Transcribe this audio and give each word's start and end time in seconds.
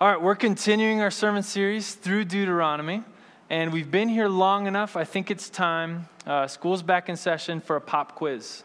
All 0.00 0.06
right, 0.06 0.22
we're 0.22 0.36
continuing 0.36 1.00
our 1.00 1.10
sermon 1.10 1.42
series 1.42 1.96
through 1.96 2.26
Deuteronomy, 2.26 3.02
and 3.50 3.72
we've 3.72 3.90
been 3.90 4.08
here 4.08 4.28
long 4.28 4.68
enough. 4.68 4.96
I 4.96 5.02
think 5.02 5.28
it's 5.28 5.50
time. 5.50 6.08
Uh, 6.24 6.46
school's 6.46 6.84
back 6.84 7.08
in 7.08 7.16
session 7.16 7.60
for 7.60 7.74
a 7.74 7.80
pop 7.80 8.14
quiz. 8.14 8.62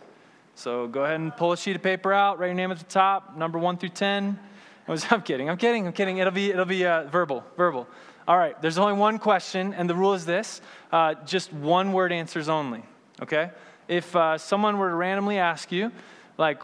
So 0.53 0.85
go 0.85 1.03
ahead 1.03 1.19
and 1.19 1.35
pull 1.35 1.51
a 1.51 1.57
sheet 1.57 1.75
of 1.75 1.81
paper 1.81 2.13
out, 2.13 2.37
write 2.37 2.49
your 2.49 2.53
name 2.53 2.69
at 2.69 2.77
the 2.77 2.85
top, 2.85 3.35
number 3.35 3.57
one 3.57 3.77
through 3.77 3.89
10. 3.89 4.37
I'm 4.87 5.23
kidding, 5.23 5.49
I'm 5.49 5.57
kidding, 5.57 5.87
I'm 5.87 5.93
kidding. 5.93 6.19
It'll 6.19 6.31
be, 6.31 6.51
it'll 6.51 6.65
be 6.65 6.85
uh, 6.85 7.05
verbal, 7.05 7.43
verbal. 7.57 7.87
All 8.27 8.37
right, 8.37 8.61
there's 8.61 8.77
only 8.77 8.93
one 8.93 9.17
question, 9.17 9.73
and 9.73 9.89
the 9.89 9.95
rule 9.95 10.13
is 10.13 10.27
this 10.27 10.61
uh, 10.91 11.15
just 11.25 11.51
one 11.51 11.93
word 11.93 12.11
answers 12.11 12.47
only, 12.47 12.83
okay? 13.23 13.49
If 13.87 14.15
uh, 14.15 14.37
someone 14.37 14.77
were 14.77 14.89
to 14.89 14.95
randomly 14.95 15.39
ask 15.39 15.71
you, 15.71 15.91
like, 16.37 16.61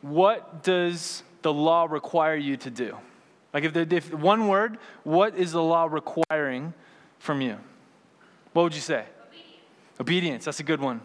what 0.00 0.62
does 0.62 1.22
the 1.42 1.52
law 1.52 1.84
require 1.84 2.34
you 2.34 2.56
to 2.56 2.70
do? 2.70 2.96
Like, 3.56 3.64
if, 3.64 3.72
the, 3.72 3.96
if 3.96 4.12
one 4.12 4.48
word, 4.48 4.76
what 5.02 5.34
is 5.34 5.52
the 5.52 5.62
law 5.62 5.86
requiring 5.86 6.74
from 7.18 7.40
you? 7.40 7.56
What 8.52 8.64
would 8.64 8.74
you 8.74 8.82
say? 8.82 9.06
Obedience. 9.30 9.98
Obedience. 9.98 10.44
That's 10.44 10.60
a 10.60 10.62
good 10.62 10.78
one. 10.78 11.00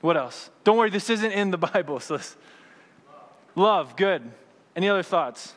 What 0.00 0.16
else? 0.16 0.48
Don't 0.64 0.78
worry, 0.78 0.88
this 0.88 1.10
isn't 1.10 1.32
in 1.32 1.50
the 1.50 1.58
Bible. 1.74 2.00
So 2.00 2.14
love. 2.14 2.36
love. 3.54 3.96
Good. 3.96 4.22
Any 4.74 4.88
other 4.88 5.02
thoughts? 5.02 5.52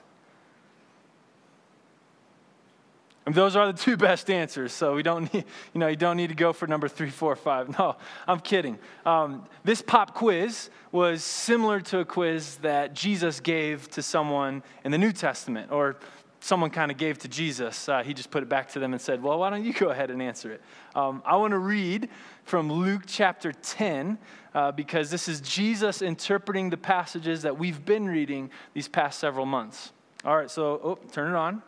And 3.25 3.33
those 3.33 3.55
are 3.55 3.71
the 3.71 3.77
two 3.77 3.95
best 4.09 4.29
answers, 4.29 4.73
so 4.73 4.93
we 4.93 5.03
don't 5.03 5.33
need, 5.33 5.45
you 5.73 5.79
know, 5.79 5.87
you 5.87 5.95
don't 5.95 6.17
need 6.17 6.27
to 6.27 6.35
go 6.35 6.51
for 6.51 6.67
number 6.67 6.89
three, 6.89 7.11
four, 7.11 7.37
five. 7.37 7.79
No, 7.79 7.95
I'm 8.27 8.41
kidding. 8.41 8.77
Um, 9.05 9.45
this 9.63 9.81
pop 9.81 10.13
quiz 10.13 10.69
was 10.91 11.23
similar 11.23 11.79
to 11.79 11.99
a 11.99 12.05
quiz 12.05 12.57
that 12.57 12.93
Jesus 12.93 13.39
gave 13.39 13.89
to 13.91 14.03
someone 14.03 14.63
in 14.83 14.91
the 14.91 14.97
New 14.97 15.13
Testament, 15.13 15.71
or 15.71 15.95
someone 16.39 16.69
kind 16.69 16.91
of 16.91 16.97
gave 16.97 17.17
to 17.19 17.27
Jesus, 17.27 17.89
uh, 17.89 18.03
he 18.03 18.13
just 18.13 18.29
put 18.31 18.43
it 18.43 18.49
back 18.49 18.69
to 18.69 18.79
them 18.79 18.93
and 18.93 19.01
said, 19.01 19.21
Well, 19.21 19.39
why 19.39 19.49
don't 19.49 19.63
you 19.63 19.73
go 19.73 19.89
ahead 19.89 20.11
and 20.11 20.21
answer 20.21 20.51
it? 20.51 20.61
Um, 20.95 21.23
I 21.25 21.37
want 21.37 21.51
to 21.51 21.57
read 21.57 22.09
from 22.43 22.71
Luke 22.71 23.03
chapter 23.07 23.51
10 23.51 24.17
uh, 24.53 24.71
because 24.71 25.09
this 25.09 25.27
is 25.27 25.41
Jesus 25.41 26.01
interpreting 26.01 26.69
the 26.69 26.77
passages 26.77 27.41
that 27.41 27.57
we've 27.57 27.83
been 27.83 28.07
reading 28.07 28.51
these 28.73 28.87
past 28.87 29.19
several 29.19 29.45
months. 29.45 29.91
All 30.23 30.37
right, 30.37 30.49
so 30.49 30.79
oh, 30.83 30.99
turn 31.11 31.31
it 31.33 31.35
on. 31.35 31.61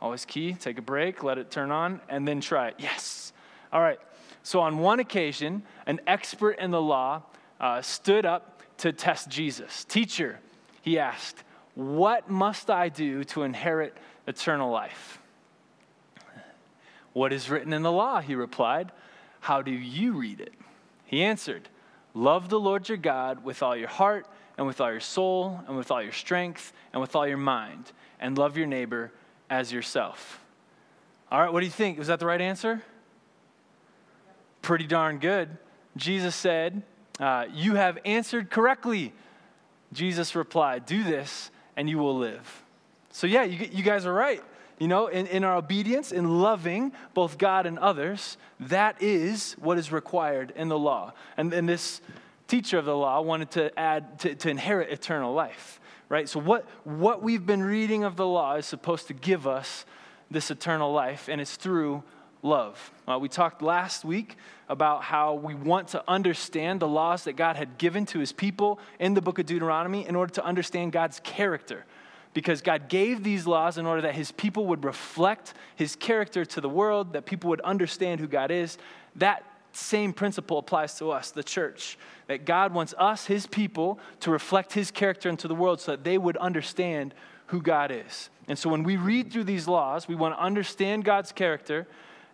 Always 0.00 0.24
key. 0.24 0.52
Take 0.54 0.78
a 0.78 0.82
break, 0.82 1.22
let 1.22 1.38
it 1.38 1.50
turn 1.50 1.70
on, 1.70 2.00
and 2.08 2.28
then 2.28 2.40
try 2.40 2.68
it. 2.68 2.74
Yes. 2.78 3.32
All 3.72 3.80
right. 3.80 3.98
So 4.42 4.60
on 4.60 4.78
one 4.78 5.00
occasion, 5.00 5.62
an 5.86 6.00
expert 6.06 6.58
in 6.58 6.70
the 6.70 6.80
law 6.80 7.22
uh, 7.60 7.80
stood 7.80 8.26
up 8.26 8.62
to 8.78 8.92
test 8.92 9.30
Jesus. 9.30 9.84
Teacher, 9.84 10.40
he 10.82 10.98
asked, 10.98 11.42
what 11.74 12.30
must 12.30 12.70
I 12.70 12.88
do 12.88 13.24
to 13.24 13.42
inherit 13.42 13.96
eternal 14.26 14.70
life? 14.70 15.18
What 17.12 17.32
is 17.32 17.48
written 17.48 17.72
in 17.72 17.82
the 17.82 17.92
law? 17.92 18.20
He 18.20 18.34
replied. 18.34 18.92
How 19.40 19.62
do 19.62 19.70
you 19.70 20.14
read 20.14 20.40
it? 20.40 20.52
He 21.04 21.22
answered, 21.22 21.68
Love 22.12 22.48
the 22.48 22.60
Lord 22.60 22.88
your 22.88 22.98
God 22.98 23.44
with 23.44 23.62
all 23.62 23.76
your 23.76 23.88
heart, 23.88 24.26
and 24.56 24.66
with 24.66 24.80
all 24.80 24.90
your 24.90 25.00
soul, 25.00 25.60
and 25.66 25.76
with 25.76 25.90
all 25.90 26.02
your 26.02 26.12
strength, 26.12 26.72
and 26.92 27.00
with 27.00 27.16
all 27.16 27.26
your 27.26 27.36
mind, 27.36 27.92
and 28.20 28.38
love 28.38 28.56
your 28.56 28.66
neighbor 28.66 29.12
as 29.50 29.72
yourself. 29.72 30.40
All 31.30 31.40
right, 31.40 31.52
what 31.52 31.60
do 31.60 31.66
you 31.66 31.72
think? 31.72 31.98
Was 31.98 32.08
that 32.08 32.20
the 32.20 32.26
right 32.26 32.40
answer? 32.40 32.82
Pretty 34.62 34.86
darn 34.86 35.18
good. 35.18 35.56
Jesus 35.96 36.34
said, 36.34 36.82
uh, 37.20 37.46
You 37.52 37.74
have 37.74 37.98
answered 38.04 38.50
correctly. 38.50 39.12
Jesus 39.92 40.34
replied, 40.34 40.86
Do 40.86 41.02
this, 41.04 41.50
and 41.76 41.88
you 41.88 41.98
will 41.98 42.16
live. 42.16 42.62
So, 43.10 43.26
yeah, 43.26 43.44
you, 43.44 43.68
you 43.70 43.82
guys 43.82 44.06
are 44.06 44.12
right. 44.12 44.42
You 44.78 44.88
know, 44.88 45.06
in, 45.06 45.26
in 45.28 45.44
our 45.44 45.56
obedience, 45.56 46.10
in 46.10 46.40
loving 46.40 46.92
both 47.14 47.38
God 47.38 47.66
and 47.66 47.78
others, 47.78 48.36
that 48.58 49.00
is 49.00 49.52
what 49.60 49.78
is 49.78 49.92
required 49.92 50.52
in 50.56 50.68
the 50.68 50.78
law. 50.78 51.12
And, 51.36 51.52
and 51.52 51.68
this 51.68 52.00
teacher 52.48 52.78
of 52.78 52.84
the 52.84 52.96
law 52.96 53.20
wanted 53.20 53.52
to 53.52 53.78
add, 53.78 54.18
to, 54.20 54.34
to 54.34 54.50
inherit 54.50 54.90
eternal 54.90 55.32
life, 55.32 55.80
right? 56.08 56.28
So, 56.28 56.40
what, 56.40 56.66
what 56.82 57.22
we've 57.22 57.46
been 57.46 57.62
reading 57.62 58.02
of 58.02 58.16
the 58.16 58.26
law 58.26 58.56
is 58.56 58.66
supposed 58.66 59.06
to 59.08 59.14
give 59.14 59.46
us 59.46 59.84
this 60.30 60.50
eternal 60.50 60.92
life, 60.92 61.28
and 61.28 61.40
it's 61.40 61.56
through 61.56 62.02
love. 62.44 62.92
Uh, 63.08 63.18
we 63.18 63.28
talked 63.28 63.62
last 63.62 64.04
week 64.04 64.36
about 64.68 65.02
how 65.02 65.34
we 65.34 65.54
want 65.54 65.88
to 65.88 66.04
understand 66.06 66.78
the 66.78 66.86
laws 66.86 67.24
that 67.24 67.32
God 67.32 67.56
had 67.56 67.78
given 67.78 68.06
to 68.06 68.18
his 68.18 68.32
people 68.32 68.78
in 69.00 69.14
the 69.14 69.22
book 69.22 69.38
of 69.38 69.46
Deuteronomy 69.46 70.06
in 70.06 70.14
order 70.14 70.32
to 70.34 70.44
understand 70.44 70.92
God's 70.92 71.20
character. 71.20 71.84
Because 72.34 72.60
God 72.60 72.88
gave 72.88 73.22
these 73.22 73.46
laws 73.46 73.78
in 73.78 73.86
order 73.86 74.02
that 74.02 74.14
his 74.14 74.30
people 74.32 74.66
would 74.66 74.84
reflect 74.84 75.54
his 75.76 75.96
character 75.96 76.44
to 76.44 76.60
the 76.60 76.68
world, 76.68 77.14
that 77.14 77.26
people 77.26 77.48
would 77.50 77.60
understand 77.62 78.20
who 78.20 78.26
God 78.26 78.50
is. 78.50 78.76
That 79.16 79.44
same 79.72 80.12
principle 80.12 80.58
applies 80.58 80.98
to 80.98 81.10
us, 81.10 81.30
the 81.30 81.44
church. 81.44 81.96
That 82.26 82.44
God 82.44 82.74
wants 82.74 82.94
us, 82.98 83.26
his 83.26 83.46
people, 83.46 83.98
to 84.20 84.30
reflect 84.30 84.72
his 84.72 84.90
character 84.90 85.28
into 85.28 85.48
the 85.48 85.54
world 85.54 85.80
so 85.80 85.92
that 85.92 86.04
they 86.04 86.18
would 86.18 86.36
understand 86.36 87.14
who 87.46 87.62
God 87.62 87.90
is. 87.90 88.30
And 88.48 88.58
so 88.58 88.68
when 88.68 88.82
we 88.82 88.96
read 88.96 89.32
through 89.32 89.44
these 89.44 89.68
laws, 89.68 90.08
we 90.08 90.14
want 90.14 90.34
to 90.34 90.42
understand 90.42 91.04
God's 91.04 91.32
character 91.32 91.86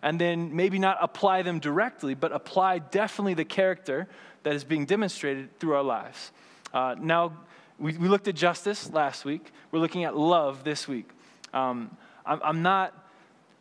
and 0.03 0.19
then 0.19 0.55
maybe 0.55 0.79
not 0.79 0.97
apply 1.01 1.41
them 1.41 1.59
directly, 1.59 2.13
but 2.13 2.31
apply 2.31 2.79
definitely 2.79 3.33
the 3.33 3.45
character 3.45 4.07
that 4.43 4.53
is 4.53 4.63
being 4.63 4.85
demonstrated 4.85 5.59
through 5.59 5.75
our 5.75 5.83
lives. 5.83 6.31
Uh, 6.73 6.95
now, 6.99 7.33
we, 7.77 7.97
we 7.97 8.07
looked 8.07 8.27
at 8.27 8.35
justice 8.35 8.91
last 8.91 9.25
week. 9.25 9.51
We're 9.71 9.79
looking 9.79 10.03
at 10.03 10.15
love 10.15 10.63
this 10.63 10.87
week. 10.87 11.09
Um, 11.53 11.95
I'm, 12.25 12.39
I'm, 12.43 12.61
not, 12.61 12.93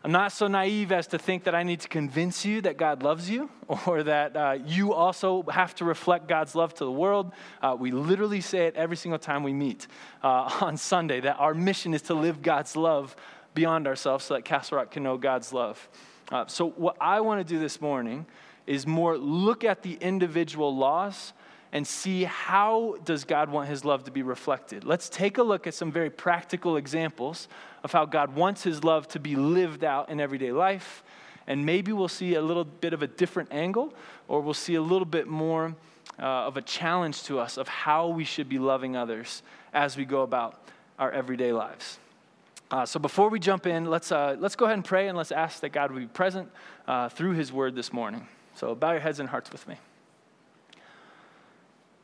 I'm 0.04 0.12
not 0.12 0.32
so 0.32 0.46
naive 0.46 0.92
as 0.92 1.06
to 1.08 1.18
think 1.18 1.44
that 1.44 1.54
I 1.54 1.62
need 1.62 1.80
to 1.80 1.88
convince 1.88 2.44
you 2.44 2.60
that 2.62 2.76
God 2.76 3.02
loves 3.02 3.28
you 3.28 3.50
or 3.86 4.02
that 4.02 4.36
uh, 4.36 4.58
you 4.64 4.92
also 4.92 5.42
have 5.50 5.74
to 5.76 5.84
reflect 5.84 6.28
God's 6.28 6.54
love 6.54 6.74
to 6.74 6.84
the 6.84 6.92
world. 6.92 7.32
Uh, 7.60 7.76
we 7.78 7.90
literally 7.90 8.40
say 8.40 8.66
it 8.66 8.76
every 8.76 8.96
single 8.96 9.18
time 9.18 9.42
we 9.42 9.52
meet 9.52 9.86
uh, 10.22 10.50
on 10.60 10.76
Sunday 10.76 11.20
that 11.20 11.36
our 11.38 11.54
mission 11.54 11.94
is 11.94 12.02
to 12.02 12.14
live 12.14 12.42
God's 12.42 12.76
love 12.76 13.16
beyond 13.54 13.86
ourselves 13.86 14.26
so 14.26 14.34
that 14.34 14.44
Castle 14.44 14.78
Rock 14.78 14.92
can 14.92 15.02
know 15.02 15.18
God's 15.18 15.52
love. 15.52 15.88
Uh, 16.30 16.46
so, 16.46 16.70
what 16.70 16.96
I 17.00 17.20
want 17.20 17.46
to 17.46 17.54
do 17.54 17.58
this 17.58 17.80
morning 17.80 18.26
is 18.66 18.86
more 18.86 19.18
look 19.18 19.64
at 19.64 19.82
the 19.82 19.94
individual 20.00 20.74
loss 20.76 21.32
and 21.72 21.86
see 21.86 22.24
how 22.24 22.96
does 23.04 23.24
God 23.24 23.50
want 23.50 23.68
his 23.68 23.84
love 23.84 24.04
to 24.04 24.10
be 24.10 24.22
reflected. 24.22 24.84
Let's 24.84 25.08
take 25.08 25.38
a 25.38 25.42
look 25.42 25.66
at 25.66 25.74
some 25.74 25.92
very 25.92 26.10
practical 26.10 26.76
examples 26.76 27.48
of 27.84 27.92
how 27.92 28.04
God 28.06 28.34
wants 28.34 28.62
his 28.62 28.82
love 28.82 29.06
to 29.08 29.20
be 29.20 29.36
lived 29.36 29.84
out 29.84 30.08
in 30.08 30.20
everyday 30.20 30.52
life. 30.52 31.02
And 31.46 31.64
maybe 31.64 31.92
we'll 31.92 32.08
see 32.08 32.34
a 32.34 32.42
little 32.42 32.64
bit 32.64 32.92
of 32.92 33.02
a 33.02 33.06
different 33.06 33.52
angle, 33.52 33.94
or 34.28 34.40
we'll 34.40 34.54
see 34.54 34.74
a 34.74 34.82
little 34.82 35.06
bit 35.06 35.26
more 35.26 35.74
uh, 36.18 36.22
of 36.22 36.56
a 36.56 36.62
challenge 36.62 37.22
to 37.24 37.38
us 37.38 37.56
of 37.56 37.66
how 37.66 38.08
we 38.08 38.24
should 38.24 38.48
be 38.48 38.58
loving 38.58 38.96
others 38.96 39.42
as 39.72 39.96
we 39.96 40.04
go 40.04 40.22
about 40.22 40.60
our 40.98 41.10
everyday 41.10 41.52
lives. 41.52 41.98
Uh, 42.70 42.86
so 42.86 43.00
before 43.00 43.28
we 43.28 43.40
jump 43.40 43.66
in, 43.66 43.86
let's, 43.86 44.12
uh, 44.12 44.36
let's 44.38 44.54
go 44.54 44.64
ahead 44.64 44.74
and 44.74 44.84
pray 44.84 45.08
and 45.08 45.18
let's 45.18 45.32
ask 45.32 45.60
that 45.60 45.70
God 45.70 45.90
would 45.90 45.98
be 45.98 46.06
present 46.06 46.48
uh, 46.86 47.08
through 47.08 47.32
his 47.32 47.52
word 47.52 47.74
this 47.74 47.92
morning. 47.92 48.28
So 48.54 48.76
bow 48.76 48.92
your 48.92 49.00
heads 49.00 49.18
and 49.18 49.28
hearts 49.28 49.50
with 49.50 49.66
me. 49.66 49.74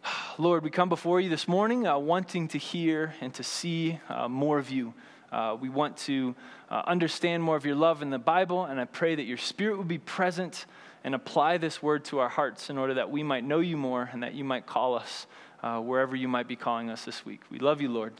Lord, 0.39 0.65
we 0.65 0.71
come 0.71 0.89
before 0.89 1.21
you 1.21 1.29
this 1.29 1.47
morning 1.47 1.87
uh, 1.87 1.99
wanting 1.99 2.49
to 2.49 2.59
hear 2.59 3.15
and 3.21 3.33
to 3.35 3.45
see 3.45 4.01
uh, 4.09 4.27
more 4.27 4.59
of 4.59 4.69
you. 4.71 4.93
Uh, 5.31 5.57
we 5.61 5.69
want 5.69 5.97
to 5.99 6.35
understand 6.71 7.43
more 7.43 7.57
of 7.57 7.65
your 7.65 7.77
love 7.77 8.03
in 8.03 8.11
the 8.11 8.19
Bible, 8.19 8.65
and 8.65 8.81
I 8.81 8.87
pray 8.87 9.15
that 9.15 9.25
your 9.25 9.37
spirit 9.37 9.77
would 9.79 9.89
be 9.89 9.99
present 9.99 10.67
and 11.05 11.15
apply 11.15 11.59
this 11.59 11.81
word 11.83 12.05
to 12.07 12.19
our 12.19 12.29
hearts 12.29 12.71
in 12.71 12.79
order 12.79 12.95
that 12.95 13.11
we 13.11 13.23
might 13.23 13.45
know 13.45 13.61
you 13.61 13.77
more 13.77 14.09
and 14.13 14.23
that 14.23 14.35
you 14.35 14.45
might 14.45 14.67
call 14.67 14.95
us 14.95 15.27
wherever 15.63 16.17
you 16.17 16.29
might 16.29 16.49
be 16.49 16.57
calling 16.57 16.91
us 16.91 17.05
this 17.05 17.27
week. 17.27 17.41
We 17.51 17.59
love 17.59 17.81
you, 17.81 17.89
Lord. 17.89 18.15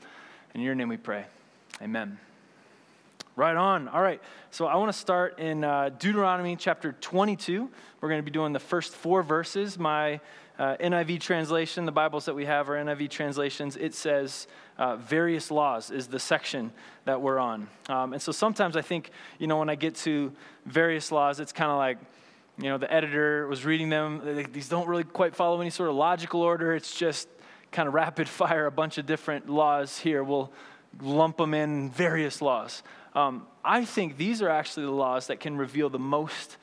In 0.55 0.61
your 0.61 0.75
name 0.75 0.89
we 0.89 0.97
pray. 0.97 1.27
Amen. 1.81 2.19
Right 3.39 3.55
on. 3.55 3.89
All 3.89 4.01
right. 4.01 4.23
So 4.51 4.65
I 4.65 4.77
want 4.77 4.91
to 4.91 4.99
start 4.99 5.39
in 5.39 5.63
uh, 5.63 5.91
Deuteronomy 5.99 6.57
chapter 6.57 6.93
22. 6.93 7.69
We're 8.01 8.09
going 8.09 8.19
to 8.19 8.25
be 8.25 8.31
doing 8.31 8.55
the 8.55 8.59
first 8.59 8.95
four 8.95 9.23
verses. 9.23 9.79
My 9.79 10.21
uh, 10.59 10.79
NIV 10.81 11.21
translation, 11.21 11.85
the 11.85 11.93
Bibles 11.93 12.25
that 12.25 12.35
we 12.35 12.47
have 12.47 12.71
are 12.71 12.83
NIV 12.83 13.11
translations, 13.11 13.77
it 13.77 13.95
says 13.95 14.47
uh, 14.79 14.97
various 14.97 15.51
laws 15.51 15.91
is 15.91 16.07
the 16.07 16.19
section 16.19 16.73
that 17.05 17.21
we're 17.21 17.39
on. 17.39 17.69
Um, 17.91 18.15
and 18.15 18.23
so 18.23 18.33
sometimes 18.33 18.75
I 18.75 18.81
think, 18.81 19.11
you 19.39 19.47
know, 19.47 19.59
when 19.59 19.69
I 19.69 19.75
get 19.75 19.97
to 19.97 20.33
various 20.65 21.13
laws, 21.13 21.39
it's 21.39 21.53
kind 21.53 21.71
of 21.71 21.77
like, 21.77 21.99
you 22.57 22.71
know, 22.71 22.79
the 22.79 22.91
editor 22.91 23.47
was 23.49 23.67
reading 23.67 23.91
them. 23.91 24.49
These 24.51 24.71
don't 24.71 24.89
really 24.89 25.05
quite 25.05 25.37
follow 25.37 25.61
any 25.61 25.69
sort 25.69 25.91
of 25.91 25.95
logical 25.95 26.41
order. 26.41 26.75
It's 26.75 26.99
just 26.99 27.29
kind 27.71 27.87
of 27.87 27.93
rapid 27.93 28.29
fire 28.31 28.65
a 28.65 28.73
bunch 28.73 28.97
of 28.97 29.05
different 29.05 29.51
laws 29.51 29.99
here. 29.99 30.25
We'll 30.25 30.51
lump 31.03 31.37
them 31.37 31.55
in 31.55 31.91
various 31.91 32.41
laws. 32.41 32.83
Um, 33.17 33.47
I 33.65 33.87
think 33.87 34.19
these 34.19 34.43
are 34.43 34.51
actually 34.51 34.85
the 34.85 34.93
laws 34.93 35.29
that 35.29 35.41
can 35.41 35.57
reveal 35.57 35.89
the 35.89 35.99
most 35.99 36.59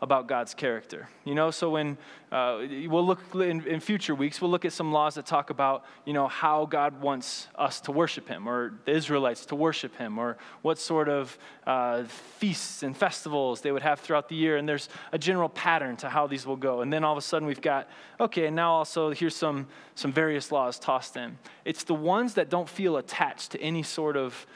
about 0.00 0.26
God's 0.26 0.54
character. 0.54 1.08
You 1.24 1.34
know, 1.34 1.50
so 1.50 1.70
when 1.70 1.98
uh, 2.32 2.62
we'll 2.86 3.04
look 3.04 3.20
in, 3.34 3.66
in, 3.66 3.80
future 3.80 4.14
weeks, 4.14 4.40
we'll 4.40 4.50
look 4.50 4.64
at 4.64 4.72
some 4.72 4.90
laws 4.90 5.16
that 5.16 5.26
talk 5.26 5.50
about, 5.50 5.84
you 6.06 6.12
know, 6.14 6.28
how 6.28 6.64
God 6.66 7.02
wants 7.02 7.48
us 7.56 7.80
to 7.82 7.92
worship 7.92 8.26
Him, 8.26 8.48
or 8.48 8.74
the 8.86 8.92
Israelites 8.92 9.44
to 9.46 9.56
worship 9.56 9.96
Him, 9.96 10.16
or 10.18 10.38
what 10.62 10.78
sort 10.78 11.10
of 11.10 11.36
uh, 11.66 12.04
feasts 12.04 12.82
and 12.82 12.96
festivals 12.96 13.60
they 13.60 13.72
would 13.72 13.82
have 13.82 14.00
throughout 14.00 14.28
the 14.30 14.36
year. 14.36 14.56
And 14.56 14.66
there's 14.66 14.88
a 15.12 15.18
general 15.18 15.48
pattern 15.50 15.96
to 15.96 16.08
how 16.08 16.26
these 16.26 16.46
will 16.46 16.56
go. 16.56 16.80
And 16.80 16.90
then 16.90 17.04
all 17.04 17.12
of 17.12 17.18
a 17.18 17.22
sudden 17.22 17.46
we've 17.46 17.60
got, 17.60 17.88
okay, 18.18 18.46
and 18.46 18.56
now 18.56 18.72
also 18.72 19.10
here's 19.10 19.36
some, 19.36 19.66
some 19.94 20.12
various 20.12 20.50
laws 20.52 20.78
tossed 20.78 21.16
in. 21.16 21.38
It's 21.66 21.84
the 21.84 21.94
ones 21.94 22.34
that 22.34 22.48
don't 22.48 22.68
feel 22.68 22.96
attached 22.96 23.50
to 23.50 23.60
any 23.60 23.82
sort 23.82 24.16
of 24.16 24.46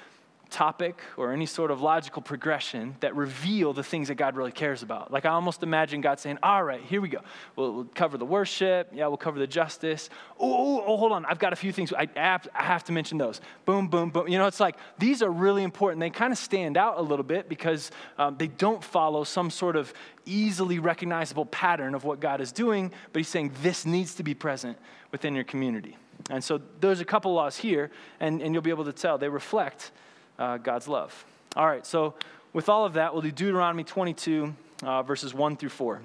topic 0.53 1.01
or 1.17 1.33
any 1.33 1.47
sort 1.47 1.71
of 1.71 1.81
logical 1.81 2.23
progression 2.23 2.95
that 3.01 3.17
reveal 3.17 3.73
the 3.73 3.83
things 3.83 4.09
that 4.09 4.15
God 4.15 4.37
really 4.37 4.53
cares 4.53 4.83
about. 4.83 5.11
Like 5.11 5.25
I 5.25 5.31
almost 5.31 5.63
imagine 5.63 6.01
God 6.01 6.21
saying, 6.21 6.39
All 6.43 6.63
right, 6.63 6.81
here 6.83 7.01
we 7.01 7.09
go. 7.09 7.21
We'll, 7.57 7.73
we'll 7.73 7.85
cover 7.87 8.19
the 8.19 8.25
worship. 8.25 8.91
Yeah, 8.93 9.09
we'll 9.09 9.17
cover 9.17 9.39
the 9.39 9.47
justice. 9.47 10.11
Oh, 10.39 10.85
oh, 10.87 10.97
hold 10.97 11.13
on. 11.13 11.25
I've 11.25 11.39
got 11.39 11.53
a 11.53 11.57
few 11.57 11.73
things. 11.73 11.93
I 11.93 12.09
have, 12.15 12.47
I 12.55 12.63
have 12.63 12.85
to 12.85 12.93
mention 12.93 13.19
those. 13.19 13.41
Boom, 13.65 13.89
boom, 13.89 14.11
boom. 14.11 14.29
You 14.29 14.39
know, 14.39 14.47
it's 14.47 14.61
like 14.61 14.77
these 14.99 15.23
are 15.23 15.31
really 15.31 15.65
important. 15.65 16.01
They 16.01 16.11
kind 16.11 16.33
of 16.33 16.39
stand 16.39 16.77
out 16.77 16.99
a 16.99 17.03
little 17.03 17.25
bit 17.25 17.49
because 17.49 17.91
um, 18.19 18.37
they 18.39 18.49
don't 18.49 18.85
follow 18.85 19.25
some 19.25 19.51
sort 19.51 19.75
of 19.75 19.93
easily 20.27 20.79
recognizable 20.79 21.47
pattern 21.47 21.95
of 21.95 22.05
what 22.05 22.21
God 22.21 22.41
is 22.41 22.53
doing, 22.53 22.93
but 23.13 23.21
He's 23.21 23.29
saying 23.29 23.53
this 23.63 23.85
needs 23.87 24.15
to 24.17 24.23
be 24.23 24.35
present 24.35 24.79
within 25.11 25.35
your 25.35 25.45
community. 25.45 25.97
And 26.31 26.43
so 26.43 26.61
there's 26.81 27.01
a 27.01 27.05
couple 27.05 27.33
laws 27.33 27.57
here, 27.57 27.91
and, 28.21 28.41
and 28.43 28.55
you'll 28.55 28.63
be 28.63 28.71
able 28.71 28.85
to 28.85 28.93
tell 28.93 29.19
they 29.19 29.29
reflect 29.29 29.93
uh, 30.39 30.59
God's 30.59 30.89
love. 30.89 31.25
All 31.57 31.67
right, 31.67 31.87
so 31.87 32.15
with 32.53 32.69
all 32.69 32.85
of 32.85 32.95
that, 32.95 33.13
we'll 33.13 33.23
do 33.23 33.31
Deuteronomy 33.31 33.85
22, 33.85 34.55
uh, 34.83 35.03
verses 35.03 35.35
1 35.35 35.57
through 35.57 35.69
4. 35.69 36.01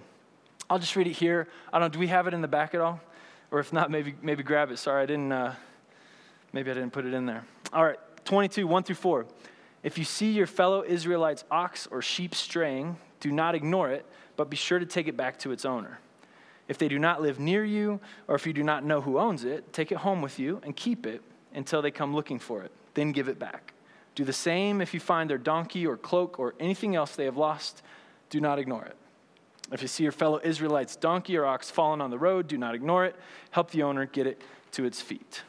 I'll 0.69 0.79
just 0.79 0.95
read 0.95 1.07
it 1.07 1.13
here. 1.13 1.47
I 1.71 1.79
don't 1.79 1.89
know, 1.89 1.93
do 1.93 1.99
we 1.99 2.07
have 2.07 2.27
it 2.27 2.33
in 2.33 2.41
the 2.41 2.47
back 2.47 2.73
at 2.73 2.81
all? 2.81 2.99
Or 3.51 3.59
if 3.59 3.71
not, 3.71 3.89
maybe, 3.89 4.15
maybe 4.21 4.43
grab 4.43 4.71
it. 4.71 4.77
Sorry, 4.77 5.03
I 5.03 5.05
didn't, 5.05 5.31
uh, 5.31 5.55
maybe 6.51 6.69
I 6.71 6.73
didn't 6.73 6.91
put 6.91 7.05
it 7.05 7.13
in 7.13 7.25
there. 7.25 7.45
All 7.71 7.83
right, 7.83 7.99
22, 8.25 8.67
1 8.67 8.83
through 8.83 8.95
4. 8.95 9.25
If 9.83 9.97
you 9.97 10.03
see 10.03 10.31
your 10.31 10.47
fellow 10.47 10.83
Israelites' 10.83 11.45
ox 11.49 11.87
or 11.87 12.01
sheep 12.01 12.35
straying, 12.35 12.97
do 13.19 13.31
not 13.31 13.55
ignore 13.55 13.89
it, 13.89 14.05
but 14.35 14.49
be 14.49 14.57
sure 14.57 14.79
to 14.79 14.85
take 14.85 15.07
it 15.07 15.15
back 15.15 15.39
to 15.39 15.51
its 15.51 15.65
owner. 15.65 15.99
If 16.67 16.77
they 16.77 16.89
do 16.89 16.99
not 16.99 17.21
live 17.21 17.39
near 17.39 17.63
you, 17.63 17.99
or 18.27 18.35
if 18.35 18.45
you 18.45 18.53
do 18.53 18.63
not 18.63 18.83
know 18.83 18.99
who 19.01 19.17
owns 19.17 19.45
it, 19.45 19.71
take 19.71 19.91
it 19.91 19.99
home 19.99 20.21
with 20.21 20.39
you 20.39 20.59
and 20.63 20.75
keep 20.75 21.05
it 21.05 21.21
until 21.53 21.81
they 21.81 21.91
come 21.91 22.13
looking 22.13 22.39
for 22.39 22.63
it. 22.63 22.71
Then 22.93 23.13
give 23.13 23.29
it 23.29 23.39
back. 23.39 23.73
Do 24.17 24.23
the 24.23 24.33
same 24.33 24.81
if 24.81 24.95
you 24.95 24.99
find 24.99 25.29
their 25.29 25.37
donkey 25.37 25.85
or 25.85 25.95
cloak 25.95 26.39
or 26.39 26.55
anything 26.59 26.95
else 26.95 27.15
they 27.15 27.25
have 27.25 27.37
lost. 27.37 27.83
Do 28.31 28.41
not 28.41 28.57
ignore 28.57 28.83
it. 28.83 28.95
If 29.71 29.83
you 29.83 29.87
see 29.87 30.01
your 30.01 30.11
fellow 30.11 30.41
Israelites' 30.43 30.95
donkey 30.95 31.37
or 31.37 31.45
ox 31.45 31.69
fallen 31.69 32.01
on 32.01 32.09
the 32.09 32.17
road, 32.17 32.47
do 32.47 32.57
not 32.57 32.73
ignore 32.73 33.05
it. 33.05 33.15
Help 33.51 33.69
the 33.69 33.83
owner 33.83 34.07
get 34.07 34.25
it 34.25 34.41
to 34.71 34.85
its 34.85 35.03
feet. 35.03 35.43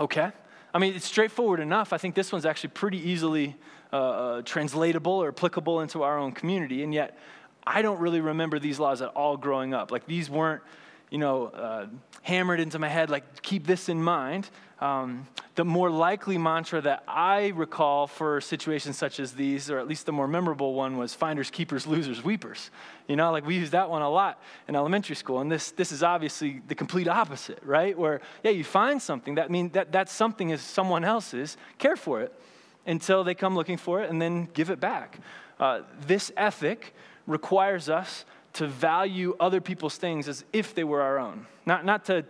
Okay? 0.00 0.32
I 0.72 0.78
mean, 0.78 0.94
it's 0.94 1.04
straightforward 1.04 1.60
enough. 1.60 1.92
I 1.92 1.98
think 1.98 2.14
this 2.14 2.32
one's 2.32 2.46
actually 2.46 2.70
pretty 2.70 3.10
easily 3.10 3.56
uh, 3.92 3.96
uh, 3.96 4.42
translatable 4.42 5.12
or 5.12 5.28
applicable 5.28 5.82
into 5.82 6.02
our 6.02 6.18
own 6.18 6.32
community. 6.32 6.82
And 6.82 6.94
yet, 6.94 7.18
I 7.66 7.82
don't 7.82 8.00
really 8.00 8.22
remember 8.22 8.58
these 8.58 8.80
laws 8.80 9.02
at 9.02 9.10
all 9.10 9.36
growing 9.36 9.74
up. 9.74 9.90
Like, 9.90 10.06
these 10.06 10.30
weren't, 10.30 10.62
you 11.10 11.18
know, 11.18 11.48
uh, 11.48 11.88
hammered 12.22 12.58
into 12.58 12.78
my 12.78 12.88
head, 12.88 13.10
like, 13.10 13.42
keep 13.42 13.66
this 13.66 13.90
in 13.90 14.02
mind. 14.02 14.48
Um, 14.84 15.26
the 15.54 15.64
more 15.64 15.88
likely 15.88 16.36
mantra 16.36 16.78
that 16.82 17.04
I 17.08 17.54
recall 17.56 18.06
for 18.06 18.42
situations 18.42 18.98
such 18.98 19.18
as 19.18 19.32
these, 19.32 19.70
or 19.70 19.78
at 19.78 19.88
least 19.88 20.04
the 20.04 20.12
more 20.12 20.28
memorable 20.28 20.74
one, 20.74 20.98
was 20.98 21.14
finders, 21.14 21.50
keepers, 21.50 21.86
losers, 21.86 22.22
weepers. 22.22 22.70
You 23.08 23.16
know, 23.16 23.32
like 23.32 23.46
we 23.46 23.54
use 23.54 23.70
that 23.70 23.88
one 23.88 24.02
a 24.02 24.10
lot 24.10 24.42
in 24.68 24.76
elementary 24.76 25.16
school. 25.16 25.40
And 25.40 25.50
this, 25.50 25.70
this 25.70 25.90
is 25.90 26.02
obviously 26.02 26.60
the 26.68 26.74
complete 26.74 27.08
opposite, 27.08 27.60
right? 27.64 27.96
Where, 27.96 28.20
yeah, 28.42 28.50
you 28.50 28.62
find 28.62 29.00
something, 29.00 29.36
that 29.36 29.50
means 29.50 29.72
that, 29.72 29.92
that 29.92 30.10
something 30.10 30.50
is 30.50 30.60
someone 30.60 31.02
else's, 31.02 31.56
care 31.78 31.96
for 31.96 32.20
it 32.20 32.38
until 32.84 33.24
they 33.24 33.34
come 33.34 33.54
looking 33.54 33.78
for 33.78 34.02
it 34.02 34.10
and 34.10 34.20
then 34.20 34.50
give 34.52 34.68
it 34.68 34.80
back. 34.80 35.18
Uh, 35.58 35.80
this 36.06 36.30
ethic 36.36 36.94
requires 37.26 37.88
us 37.88 38.26
to 38.52 38.66
value 38.66 39.34
other 39.40 39.62
people's 39.62 39.96
things 39.96 40.28
as 40.28 40.44
if 40.52 40.74
they 40.74 40.84
were 40.84 41.00
our 41.00 41.18
own. 41.18 41.46
Not, 41.64 41.86
not 41.86 42.04
to 42.04 42.26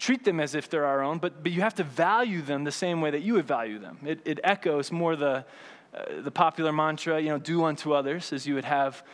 treat 0.00 0.24
them 0.24 0.40
as 0.40 0.54
if 0.54 0.68
they're 0.70 0.86
our 0.86 1.02
own, 1.02 1.18
but, 1.18 1.42
but 1.42 1.52
you 1.52 1.60
have 1.60 1.74
to 1.74 1.84
value 1.84 2.40
them 2.40 2.64
the 2.64 2.72
same 2.72 3.02
way 3.02 3.10
that 3.10 3.20
you 3.20 3.34
would 3.34 3.46
value 3.46 3.78
them. 3.78 3.98
It, 4.04 4.20
it 4.24 4.40
echoes 4.42 4.90
more 4.90 5.14
the, 5.14 5.44
uh, 5.94 6.22
the 6.22 6.30
popular 6.30 6.72
mantra, 6.72 7.20
you 7.20 7.28
know, 7.28 7.38
do 7.38 7.64
unto 7.64 7.92
others 7.92 8.32
as 8.32 8.46
you 8.46 8.54
would 8.54 8.64
have 8.64 9.04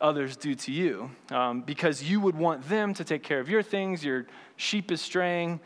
others 0.00 0.36
do 0.36 0.56
to 0.56 0.72
you. 0.72 1.10
Um, 1.30 1.62
because 1.62 2.02
you 2.02 2.20
would 2.20 2.34
want 2.34 2.68
them 2.68 2.92
to 2.94 3.04
take 3.04 3.22
care 3.22 3.38
of 3.38 3.48
your 3.48 3.62
things, 3.62 4.04
your 4.04 4.26
sheep 4.56 4.90
is 4.90 5.00
straying, 5.00 5.60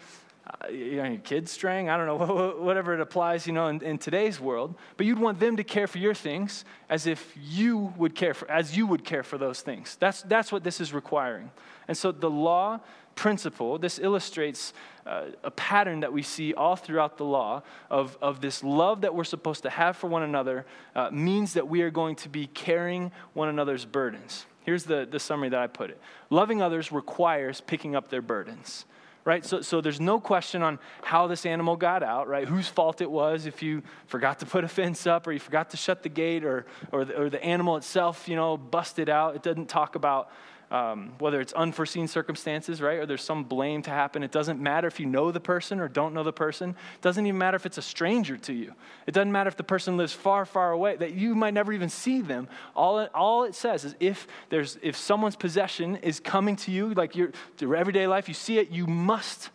you 0.71 0.97
know, 0.97 1.09
your 1.09 1.19
kids 1.19 1.51
straying, 1.51 1.89
I 1.89 1.97
don't 1.97 2.07
know, 2.07 2.55
whatever 2.59 2.95
it 2.95 3.01
applies, 3.01 3.47
you 3.47 3.53
know, 3.53 3.69
in, 3.69 3.83
in, 3.83 3.99
today's 3.99 4.41
world. 4.41 4.75
But 4.97 5.07
you'd 5.07 5.19
want 5.19 5.41
them 5.41 5.57
to 5.57 5.65
care 5.65 5.87
for 5.87 5.99
your 5.99 6.15
things 6.15 6.65
as 6.89 7.07
if 7.07 7.35
you 7.41 7.93
would 7.97 8.15
care 8.15 8.35
for, 8.35 8.51
as 8.51 8.77
you 8.77 8.87
would 8.87 9.05
care 9.05 9.23
for 9.23 9.39
those 9.39 9.61
things. 9.61 9.97
That's, 9.99 10.23
that's 10.23 10.53
what 10.53 10.65
this 10.65 10.81
is 10.81 10.93
requiring. 10.93 11.51
And 11.89 11.97
so 11.97 12.13
the 12.13 12.31
law 12.31 12.81
principle, 13.15 13.79
this 13.79 13.99
illustrates 13.99 14.73
uh, 15.07 15.27
a 15.43 15.51
pattern 15.51 16.01
that 16.01 16.13
we 16.13 16.23
see 16.23 16.53
all 16.55 16.77
throughout 16.77 17.17
the 17.17 17.25
law 17.25 17.63
of, 17.91 18.17
of 18.21 18.41
this 18.41 18.63
love 18.63 19.01
that 19.01 19.15
we're 19.15 19.25
supposed 19.25 19.63
to 19.63 19.71
have 19.71 19.97
for 19.97 20.09
one 20.09 20.23
another 20.23 20.67
uh, 20.95 21.11
means 21.11 21.55
that 21.55 21.67
we 21.67 21.83
are 21.83 21.91
going 21.91 22.15
to 22.15 22.29
be 22.29 22.47
carrying 22.49 23.11
one 23.33 23.49
another's 23.49 23.85
burdens. 23.85 24.47
Here's 24.65 24.85
the, 24.85 25.09
the 25.11 25.19
summary 25.19 25.49
that 25.49 25.61
I 25.61 25.67
put 25.67 25.91
it 25.91 26.01
loving 26.29 26.61
others 26.61 26.93
requires 26.93 27.61
picking 27.61 27.97
up 27.97 28.11
their 28.11 28.23
burdens. 28.23 28.85
Right? 29.27 29.45
So, 29.45 29.61
so 29.61 29.83
there's 29.83 30.01
no 30.01 30.21
question 30.21 30.63
on 30.63 30.79
how 31.03 31.27
this 31.27 31.45
animal 31.45 31.77
got 31.77 32.03
out, 32.03 32.29
right? 32.29 32.47
Whose 32.47 32.69
fault 32.69 33.03
it 33.03 33.11
was 33.11 33.45
if 33.45 33.61
you 33.61 33.83
forgot 34.07 34.39
to 34.39 34.47
put 34.47 34.65
a 34.65 34.69
fence 34.69 35.07
up 35.07 35.27
or 35.27 35.33
you 35.33 35.41
forgot 35.41 35.71
to 35.71 35.77
shut 35.77 36.03
the 36.03 36.09
gate 36.09 36.45
or, 36.45 36.65
or, 36.93 37.05
the, 37.05 37.21
or 37.21 37.29
the 37.29 37.43
animal 37.45 37.77
itself, 37.77 38.29
you 38.29 38.37
know, 38.37 38.57
busted 38.57 39.09
out. 39.11 39.35
It 39.35 39.43
doesn't 39.43 39.69
talk 39.69 39.97
about 39.97 40.31
um, 40.71 41.13
whether 41.19 41.41
it's 41.41 41.53
unforeseen 41.53 42.09
circumstances, 42.09 42.83
right, 42.83 42.99
or 42.99 43.07
there's 43.07 43.23
some 43.23 43.45
blame 43.45 43.83
to 43.83 43.91
happen. 43.91 44.23
It 44.23 44.33
doesn't 44.33 44.61
matter 44.61 44.89
if 44.89 44.99
you 44.99 45.07
know 45.07 45.31
the 45.31 45.41
person 45.41 45.79
or 45.79 45.89
don't 45.89 46.13
know 46.13 46.25
the 46.25 46.33
person. 46.33 46.71
It 46.71 47.03
doesn't 47.03 47.25
even 47.25 47.39
matter 47.39 47.57
if 47.57 47.67
it's 47.67 47.79
a 47.79 47.83
stranger 47.83 48.37
to 48.39 48.53
you. 48.53 48.75
It 49.07 49.15
doesn't 49.15 49.31
matter 49.31 49.49
if 49.49 49.57
the 49.57 49.65
person 49.65 49.97
lives 49.97 50.13
far, 50.13 50.45
far 50.45 50.73
away, 50.73 50.97
that 50.97 51.13
you 51.13 51.35
might 51.35 51.55
never 51.55 51.73
even 51.73 51.89
see 51.89 52.21
them. 52.21 52.49
All 52.75 52.99
it, 52.99 53.11
all 53.15 53.45
it 53.45 53.55
says 53.55 53.85
is 53.85 53.95
if, 54.01 54.27
there's, 54.49 54.77
if 54.83 54.97
someone's 54.97 55.37
possession 55.37 55.97
is 55.97 56.19
coming 56.19 56.57
to 56.57 56.73
you, 56.73 56.93
like 56.95 57.15
your, 57.15 57.31
your 57.61 57.77
everyday 57.77 58.09
life, 58.09 58.27
you 58.27 58.35
see 58.35 58.59
it, 58.59 58.71
you 58.71 58.89
must 58.89 59.51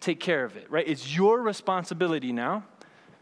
take 0.00 0.20
care 0.20 0.44
of 0.44 0.56
it, 0.56 0.70
right? 0.70 0.86
It's 0.86 1.16
your 1.16 1.42
responsibility 1.42 2.30
now 2.30 2.64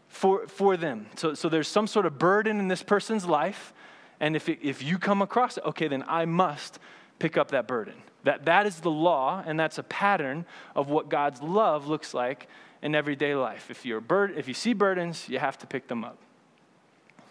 for, 0.07 0.47
for 0.47 0.77
them. 0.77 1.07
So, 1.15 1.33
so 1.33 1.49
there's 1.49 1.67
some 1.67 1.87
sort 1.87 2.05
of 2.05 2.19
burden 2.19 2.59
in 2.59 2.67
this 2.67 2.83
person's 2.83 3.25
life. 3.25 3.73
And 4.19 4.35
if, 4.35 4.47
it, 4.47 4.59
if 4.61 4.83
you 4.83 4.99
come 4.99 5.21
across 5.23 5.57
it, 5.57 5.63
okay, 5.65 5.87
then 5.87 6.03
I 6.07 6.25
must 6.25 6.77
pick 7.19 7.37
up 7.37 7.51
that 7.51 7.67
burden. 7.67 7.95
That, 8.23 8.45
that 8.45 8.65
is 8.65 8.79
the 8.79 8.91
law, 8.91 9.43
and 9.45 9.59
that's 9.59 9.77
a 9.77 9.83
pattern 9.83 10.45
of 10.75 10.89
what 10.89 11.09
God's 11.09 11.41
love 11.41 11.87
looks 11.87 12.13
like 12.13 12.47
in 12.81 12.95
everyday 12.95 13.35
life. 13.35 13.69
If, 13.69 13.85
you're 13.85 14.01
bur- 14.01 14.29
if 14.29 14.47
you 14.47 14.53
see 14.53 14.73
burdens, 14.73 15.27
you 15.27 15.39
have 15.39 15.57
to 15.59 15.67
pick 15.67 15.87
them 15.87 16.03
up. 16.03 16.17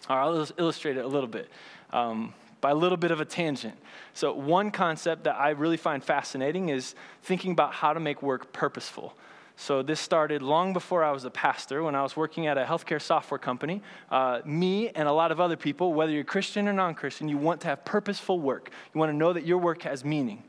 All 0.09 0.17
right, 0.17 0.23
I'll 0.23 0.47
illustrate 0.57 0.97
it 0.97 1.05
a 1.05 1.07
little 1.07 1.29
bit 1.29 1.49
um, 1.91 2.33
by 2.59 2.71
a 2.71 2.75
little 2.75 2.97
bit 2.97 3.11
of 3.11 3.21
a 3.21 3.25
tangent. 3.25 3.75
So, 4.13 4.33
one 4.33 4.69
concept 4.69 5.23
that 5.23 5.35
I 5.35 5.51
really 5.51 5.77
find 5.77 6.03
fascinating 6.03 6.69
is 6.69 6.93
thinking 7.21 7.51
about 7.51 7.73
how 7.73 7.93
to 7.93 7.99
make 7.99 8.21
work 8.21 8.51
purposeful. 8.51 9.15
So, 9.55 9.83
this 9.83 9.99
started 9.99 10.41
long 10.41 10.73
before 10.73 11.03
I 11.03 11.11
was 11.11 11.25
a 11.25 11.29
pastor 11.29 11.83
when 11.83 11.93
I 11.95 12.01
was 12.01 12.17
working 12.17 12.47
at 12.47 12.57
a 12.57 12.65
healthcare 12.65 13.01
software 13.01 13.37
company. 13.37 13.81
Uh, 14.09 14.41
me 14.45 14.89
and 14.89 15.07
a 15.07 15.11
lot 15.11 15.31
of 15.31 15.39
other 15.39 15.55
people, 15.55 15.93
whether 15.93 16.11
you're 16.11 16.23
Christian 16.23 16.67
or 16.67 16.73
non 16.73 16.95
Christian, 16.95 17.29
you 17.29 17.37
want 17.37 17.61
to 17.61 17.67
have 17.67 17.85
purposeful 17.85 18.39
work. 18.39 18.71
You 18.93 18.99
want 18.99 19.11
to 19.11 19.15
know 19.15 19.31
that 19.31 19.45
your 19.45 19.59
work 19.59 19.83
has 19.83 20.03
meaning. 20.03 20.43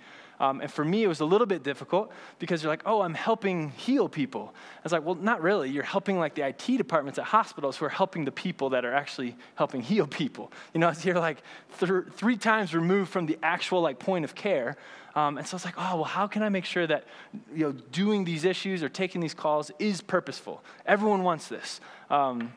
Um, 0.44 0.60
and 0.60 0.70
for 0.70 0.84
me, 0.84 1.02
it 1.02 1.06
was 1.06 1.20
a 1.20 1.24
little 1.24 1.46
bit 1.46 1.62
difficult 1.62 2.12
because 2.38 2.62
you're 2.62 2.70
like, 2.70 2.82
oh, 2.84 3.00
I'm 3.00 3.14
helping 3.14 3.70
heal 3.70 4.08
people. 4.08 4.52
I 4.54 4.80
was 4.82 4.92
like, 4.92 5.04
well, 5.04 5.14
not 5.14 5.40
really. 5.42 5.70
You're 5.70 5.84
helping 5.84 6.18
like 6.18 6.34
the 6.34 6.46
IT 6.46 6.76
departments 6.76 7.18
at 7.18 7.24
hospitals 7.24 7.76
who 7.78 7.86
are 7.86 7.90
helping 7.90 8.24
the 8.24 8.32
people 8.32 8.70
that 8.70 8.84
are 8.84 8.92
actually 8.92 9.36
helping 9.54 9.80
heal 9.80 10.06
people. 10.06 10.52
You 10.74 10.80
know, 10.80 10.92
you're 11.02 11.18
like 11.18 11.38
th- 11.78 12.04
three 12.12 12.36
times 12.36 12.74
removed 12.74 13.10
from 13.10 13.26
the 13.26 13.38
actual 13.42 13.80
like 13.80 13.98
point 13.98 14.24
of 14.24 14.34
care. 14.34 14.76
Um, 15.14 15.38
and 15.38 15.46
so 15.46 15.54
it's 15.54 15.64
like, 15.64 15.76
oh, 15.78 15.96
well, 15.96 16.04
how 16.04 16.26
can 16.26 16.42
I 16.42 16.48
make 16.50 16.64
sure 16.64 16.86
that 16.86 17.04
you 17.54 17.64
know, 17.66 17.72
doing 17.92 18.24
these 18.24 18.44
issues 18.44 18.82
or 18.82 18.88
taking 18.88 19.20
these 19.20 19.34
calls 19.34 19.70
is 19.78 20.02
purposeful? 20.02 20.62
Everyone 20.84 21.22
wants 21.22 21.48
this. 21.48 21.80
Um, 22.10 22.52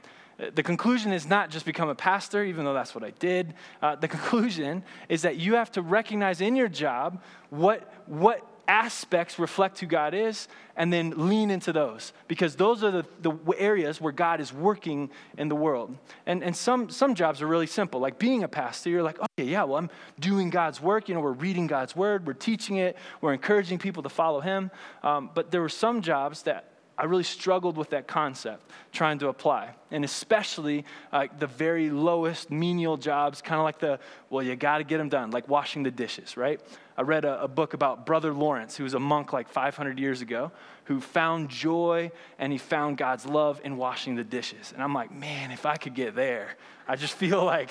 the 0.53 0.63
conclusion 0.63 1.11
is 1.11 1.27
not 1.27 1.49
just 1.49 1.65
become 1.65 1.89
a 1.89 1.95
pastor, 1.95 2.43
even 2.43 2.63
though 2.63 2.73
that's 2.73 2.93
what 2.93 3.03
I 3.03 3.11
did. 3.11 3.53
Uh, 3.81 3.95
the 3.95 4.07
conclusion 4.17 4.83
is 5.09 5.23
that 5.23 5.37
you 5.37 5.55
have 5.55 5.71
to 5.73 5.81
recognize 5.81 6.41
in 6.41 6.55
your 6.55 6.67
job 6.67 7.21
what, 7.49 7.91
what 8.05 8.45
aspects 8.67 9.39
reflect 9.39 9.79
who 9.79 9.85
God 9.85 10.13
is, 10.13 10.47
and 10.75 10.91
then 10.91 11.13
lean 11.29 11.49
into 11.49 11.71
those 11.73 12.13
because 12.27 12.55
those 12.55 12.83
are 12.83 12.91
the, 12.91 13.05
the 13.21 13.33
areas 13.57 13.99
where 13.99 14.11
God 14.11 14.39
is 14.39 14.53
working 14.53 15.09
in 15.37 15.47
the 15.47 15.55
world. 15.55 15.97
And, 16.25 16.43
and 16.43 16.55
some, 16.55 16.89
some 16.89 17.15
jobs 17.15 17.41
are 17.41 17.47
really 17.47 17.65
simple, 17.65 17.99
like 17.99 18.19
being 18.19 18.43
a 18.43 18.47
pastor. 18.47 18.89
You're 18.89 19.03
like, 19.03 19.19
okay, 19.19 19.49
yeah, 19.49 19.63
well, 19.63 19.77
I'm 19.77 19.89
doing 20.19 20.49
God's 20.49 20.81
work. 20.81 21.09
You 21.09 21.15
know, 21.15 21.21
we're 21.21 21.31
reading 21.31 21.65
God's 21.65 21.95
word, 21.95 22.27
we're 22.27 22.33
teaching 22.33 22.77
it, 22.77 22.97
we're 23.21 23.33
encouraging 23.33 23.79
people 23.79 24.03
to 24.03 24.09
follow 24.09 24.41
Him. 24.41 24.69
Um, 25.01 25.31
but 25.33 25.49
there 25.49 25.61
were 25.61 25.69
some 25.69 26.01
jobs 26.01 26.43
that 26.43 26.76
I 26.97 27.05
really 27.05 27.23
struggled 27.23 27.77
with 27.77 27.91
that 27.91 28.07
concept, 28.07 28.71
trying 28.91 29.19
to 29.19 29.27
apply. 29.27 29.75
And 29.91 30.03
especially 30.03 30.83
uh, 31.13 31.27
the 31.37 31.45
very 31.45 31.91
lowest 31.91 32.49
menial 32.49 32.97
jobs, 32.97 33.41
kind 33.41 33.59
of 33.59 33.65
like 33.65 33.77
the, 33.77 33.99
well, 34.31 34.43
you 34.43 34.55
got 34.55 34.79
to 34.79 34.83
get 34.83 34.97
them 34.97 35.07
done, 35.07 35.29
like 35.29 35.47
washing 35.47 35.83
the 35.83 35.91
dishes, 35.91 36.35
right? 36.37 36.59
I 36.97 37.03
read 37.03 37.23
a, 37.23 37.43
a, 37.43 37.47
book 37.47 37.75
about 37.75 38.07
Brother 38.07 38.33
Lawrence, 38.33 38.75
who 38.75 38.83
was 38.83 38.95
a 38.95 38.99
monk 38.99 39.31
like 39.31 39.47
500 39.47 39.99
years 39.99 40.21
ago, 40.21 40.51
who 40.85 40.99
found 40.99 41.49
joy 41.49 42.11
and 42.39 42.51
he 42.51 42.57
found 42.57 42.97
God's 42.97 43.27
love 43.27 43.61
in 43.63 43.77
washing 43.77 44.15
the 44.15 44.23
dishes. 44.23 44.71
And 44.73 44.81
I'm 44.81 44.95
like, 44.95 45.11
man, 45.11 45.51
if 45.51 45.67
I 45.67 45.75
could 45.75 45.93
get 45.93 46.15
there, 46.15 46.55
I 46.87 46.95
just 46.95 47.13
feel 47.17 47.45
like, 47.45 47.69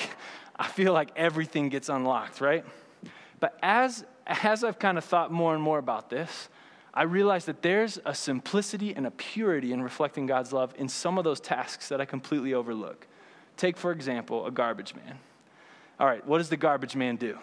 I 0.54 0.68
feel 0.68 0.92
like 0.92 1.11
everything 1.16 1.68
gets 1.68 1.88
unlocked, 1.88 2.40
right? 2.40 2.64
But 3.40 3.59
as, 3.61 4.04
as 4.25 4.62
I've 4.62 4.78
kind 4.78 4.97
of 4.99 5.04
thought 5.04 5.33
more 5.33 5.52
and 5.52 5.62
more 5.62 5.78
about 5.78 6.11
this, 6.11 6.49
I 6.96 7.02
realized 7.02 7.46
that 7.46 7.60
there's 7.60 7.98
a 8.06 8.14
simplicity 8.14 8.96
and 8.96 9.06
a 9.06 9.10
purity 9.10 9.74
in 9.74 9.82
reflecting 9.82 10.24
God's 10.24 10.50
love 10.50 10.74
in 10.78 10.88
some 10.88 11.18
of 11.18 11.24
those 11.24 11.40
tasks 11.40 11.90
that 11.90 12.00
I 12.00 12.06
completely 12.06 12.54
overlook. 12.54 13.06
Take, 13.58 13.76
for 13.76 13.92
example, 13.92 14.46
a 14.46 14.50
garbage 14.50 14.94
man. 14.94 15.18
All 16.00 16.06
right, 16.06 16.26
what 16.26 16.38
does 16.38 16.48
the 16.48 16.56
garbage 16.56 16.96
man 16.96 17.16
do? 17.16 17.38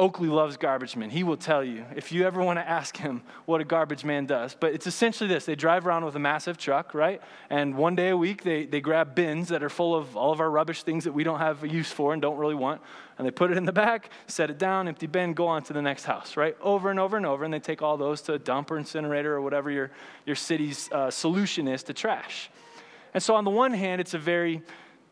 Oakley 0.00 0.28
loves 0.28 0.56
garbage 0.56 0.96
men. 0.96 1.10
He 1.10 1.22
will 1.22 1.36
tell 1.36 1.62
you 1.62 1.84
if 1.94 2.10
you 2.10 2.26
ever 2.26 2.42
want 2.42 2.58
to 2.58 2.66
ask 2.66 2.96
him 2.96 3.20
what 3.44 3.60
a 3.60 3.64
garbage 3.64 4.02
man 4.02 4.24
does. 4.24 4.56
But 4.58 4.72
it's 4.72 4.86
essentially 4.86 5.28
this 5.28 5.44
they 5.44 5.54
drive 5.54 5.86
around 5.86 6.06
with 6.06 6.16
a 6.16 6.18
massive 6.18 6.56
truck, 6.56 6.94
right? 6.94 7.20
And 7.50 7.76
one 7.76 7.96
day 7.96 8.08
a 8.08 8.16
week, 8.16 8.42
they, 8.42 8.64
they 8.64 8.80
grab 8.80 9.14
bins 9.14 9.48
that 9.48 9.62
are 9.62 9.68
full 9.68 9.94
of 9.94 10.16
all 10.16 10.32
of 10.32 10.40
our 10.40 10.50
rubbish, 10.50 10.84
things 10.84 11.04
that 11.04 11.12
we 11.12 11.22
don't 11.22 11.38
have 11.38 11.64
a 11.64 11.68
use 11.68 11.92
for 11.92 12.14
and 12.14 12.22
don't 12.22 12.38
really 12.38 12.54
want. 12.54 12.80
And 13.18 13.26
they 13.26 13.30
put 13.30 13.50
it 13.50 13.58
in 13.58 13.66
the 13.66 13.72
back, 13.72 14.08
set 14.26 14.48
it 14.48 14.56
down, 14.56 14.88
empty 14.88 15.06
bin, 15.06 15.34
go 15.34 15.46
on 15.46 15.64
to 15.64 15.74
the 15.74 15.82
next 15.82 16.06
house, 16.06 16.34
right? 16.34 16.56
Over 16.62 16.90
and 16.90 16.98
over 16.98 17.18
and 17.18 17.26
over. 17.26 17.44
And 17.44 17.52
they 17.52 17.60
take 17.60 17.82
all 17.82 17.98
those 17.98 18.22
to 18.22 18.32
a 18.32 18.38
dump 18.38 18.70
or 18.70 18.78
incinerator 18.78 19.34
or 19.34 19.42
whatever 19.42 19.70
your, 19.70 19.90
your 20.24 20.36
city's 20.36 20.90
uh, 20.92 21.10
solution 21.10 21.68
is 21.68 21.82
to 21.82 21.92
trash. 21.92 22.48
And 23.12 23.22
so, 23.22 23.34
on 23.34 23.44
the 23.44 23.50
one 23.50 23.74
hand, 23.74 24.00
it's 24.00 24.14
a 24.14 24.18
very 24.18 24.62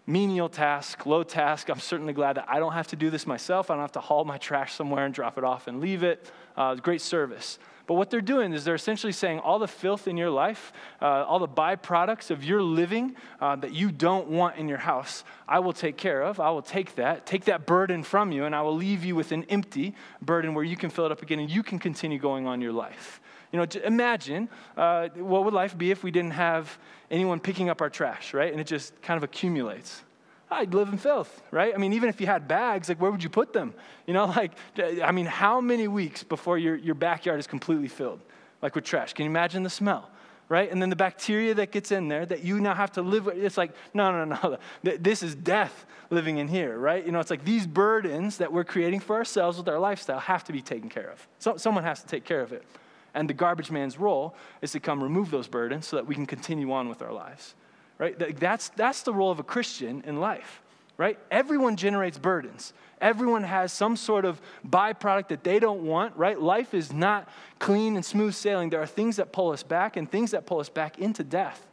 menial 0.09 0.49
task, 0.49 1.05
low 1.05 1.23
task. 1.23 1.69
I'm 1.69 1.79
certainly 1.79 2.15
glad 2.15 2.38
that 2.38 2.47
I 2.49 2.59
don't 2.59 2.73
have 2.73 2.88
to 2.88 2.97
do 2.97 3.11
this 3.11 3.27
myself. 3.27 3.71
I 3.71 3.75
don't 3.75 3.83
have 3.83 3.93
to 3.93 4.00
haul 4.00 4.25
my 4.25 4.38
trash 4.38 4.73
somewhere 4.73 5.05
and 5.05 5.12
drop 5.12 5.37
it 5.37 5.45
off 5.45 5.69
and 5.69 5.81
leave 5.81 6.03
it. 6.03 6.31
Uh, 6.57 6.75
great 6.77 7.03
service. 7.03 7.59
But 7.87 7.95
what 7.95 8.11
they're 8.11 8.21
doing 8.21 8.53
is 8.53 8.65
they're 8.65 8.75
essentially 8.75 9.12
saying 9.12 9.38
all 9.38 9.59
the 9.59 9.69
filth 9.69 10.09
in 10.09 10.17
your 10.17 10.31
life, 10.31 10.73
uh, 11.00 11.25
all 11.25 11.38
the 11.38 11.49
byproducts 11.49 12.31
of 12.31 12.43
your 12.43 12.62
living 12.62 13.17
uh, 13.41 13.57
that 13.57 13.73
you 13.73 13.91
don't 13.91 14.29
want 14.29 14.57
in 14.57 14.69
your 14.69 14.79
house, 14.79 15.25
I 15.47 15.59
will 15.61 15.73
take 15.73 15.97
care 15.97 16.23
of. 16.23 16.41
I 16.41 16.50
will 16.50 16.62
take 16.62 16.95
that, 16.97 17.27
take 17.27 17.45
that 17.45 17.67
burden 17.67 18.03
from 18.03 18.33
you, 18.33 18.45
and 18.45 18.55
I 18.55 18.62
will 18.62 18.77
leave 18.77 19.05
you 19.05 19.15
with 19.15 19.33
an 19.33 19.45
empty 19.45 19.95
burden 20.21 20.55
where 20.55 20.65
you 20.65 20.77
can 20.77 20.91
fill 20.91 21.07
it 21.07 21.12
up 21.12 21.23
again 21.23 21.38
and 21.38 21.50
you 21.50 21.62
can 21.62 21.79
continue 21.79 22.19
going 22.19 22.47
on 22.47 22.61
your 22.61 22.73
life. 22.73 23.21
You 23.52 23.59
know, 23.59 23.67
imagine 23.85 24.49
uh, 24.76 25.09
what 25.14 25.45
would 25.45 25.55
life 25.55 25.76
be 25.76 25.90
if 25.90 26.02
we 26.02 26.11
didn't 26.11 26.33
have 26.33 26.78
anyone 27.11 27.40
picking 27.40 27.71
up 27.71 27.81
our 27.81 27.88
trash, 27.88 28.35
right? 28.35 28.50
And 28.52 28.61
it 28.61 28.67
just 28.67 29.00
kind 29.00 29.17
of 29.17 29.25
accumulates. 29.25 30.02
I'd 30.50 30.73
live 30.73 30.88
in 30.88 30.99
filth, 30.99 31.43
right? 31.50 31.75
I 31.75 31.78
mean, 31.78 31.93
even 31.93 32.09
if 32.09 32.21
you 32.21 32.26
had 32.26 32.49
bags, 32.49 32.88
like 32.88 33.00
where 33.00 33.11
would 33.11 33.23
you 33.23 33.28
put 33.28 33.52
them? 33.52 33.75
You 34.07 34.14
know, 34.14 34.25
like, 34.37 34.52
I 35.02 35.12
mean, 35.12 35.26
how 35.26 35.61
many 35.61 35.88
weeks 35.88 36.23
before 36.23 36.59
your, 36.59 36.76
your 36.76 36.95
backyard 36.95 37.38
is 37.38 37.47
completely 37.47 37.88
filled, 37.88 38.21
like 38.62 38.75
with 38.75 38.85
trash? 38.85 39.12
Can 39.12 39.25
you 39.25 39.31
imagine 39.31 39.62
the 39.62 39.71
smell? 39.71 40.11
Right? 40.50 40.73
And 40.73 40.81
then 40.81 40.88
the 40.88 40.97
bacteria 40.97 41.52
that 41.57 41.73
gets 41.73 41.93
in 41.93 42.09
there 42.09 42.25
that 42.25 42.43
you 42.43 42.59
now 42.59 42.75
have 42.75 42.93
to 42.93 43.02
live 43.02 43.26
with. 43.26 43.37
It's 43.37 43.59
like, 43.59 43.73
no, 43.93 44.25
no, 44.25 44.25
no. 44.25 44.59
This 44.99 45.23
is 45.23 45.35
death 45.35 45.85
living 46.09 46.38
in 46.38 46.49
here, 46.49 46.78
right? 46.78 47.05
You 47.05 47.12
know, 47.12 47.21
it's 47.21 47.28
like 47.28 47.45
these 47.45 47.67
burdens 47.67 48.38
that 48.38 48.50
we're 48.50 48.64
creating 48.64 49.00
for 49.00 49.17
ourselves 49.17 49.59
with 49.59 49.69
our 49.69 49.78
lifestyle 49.78 50.19
have 50.21 50.45
to 50.45 50.52
be 50.55 50.62
taken 50.62 50.88
care 50.88 51.11
of. 51.11 51.28
So, 51.38 51.59
someone 51.59 51.85
has 51.85 52.00
to 52.00 52.07
take 52.07 52.25
care 52.25 52.40
of 52.40 52.55
it. 52.55 52.64
And 53.18 53.28
the 53.28 53.34
garbage 53.34 53.72
man's 53.72 53.98
role 53.98 54.37
is 54.62 54.70
to 54.72 54.80
come 54.80 55.02
remove 55.02 55.32
those 55.32 55.48
burdens 55.48 55.88
so 55.88 55.96
that 55.96 56.06
we 56.06 56.14
can 56.14 56.25
continue 56.25 56.70
on 56.70 56.88
with 56.88 57.02
our 57.02 57.12
lives. 57.12 57.56
Right? 57.98 58.16
That's, 58.38 58.68
that's 58.68 59.02
the 59.02 59.12
role 59.12 59.32
of 59.32 59.40
a 59.40 59.42
Christian 59.42 60.04
in 60.06 60.20
life. 60.20 60.62
Right? 60.96 61.18
Everyone 61.28 61.75
generates 61.75 62.16
burdens. 62.16 62.72
Everyone 63.00 63.42
has 63.42 63.72
some 63.72 63.96
sort 63.96 64.25
of 64.25 64.40
byproduct 64.64 65.28
that 65.28 65.42
they 65.42 65.58
don't 65.58 65.82
want, 65.82 66.16
right? 66.16 66.40
Life 66.40 66.75
is 66.75 66.92
not 66.92 67.28
clean 67.58 67.96
and 67.96 68.04
smooth 68.04 68.34
sailing. 68.34 68.70
There 68.70 68.80
are 68.80 68.87
things 68.87 69.16
that 69.16 69.32
pull 69.32 69.50
us 69.50 69.64
back 69.64 69.96
and 69.96 70.08
things 70.08 70.30
that 70.30 70.46
pull 70.46 70.60
us 70.60 70.68
back 70.68 71.00
into 71.00 71.25
death. 71.25 71.66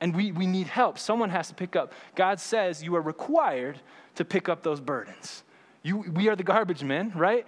And 0.00 0.16
we, 0.16 0.32
we 0.32 0.46
need 0.46 0.66
help. 0.66 0.98
Someone 0.98 1.28
has 1.28 1.48
to 1.48 1.54
pick 1.54 1.76
up. 1.76 1.92
God 2.14 2.40
says 2.40 2.82
you 2.82 2.96
are 2.96 3.02
required 3.02 3.80
to 4.14 4.24
pick 4.24 4.48
up 4.48 4.62
those 4.62 4.80
burdens. 4.80 5.42
You, 5.82 5.98
we 6.14 6.28
are 6.28 6.36
the 6.36 6.42
garbage 6.42 6.82
men, 6.82 7.12
right? 7.14 7.46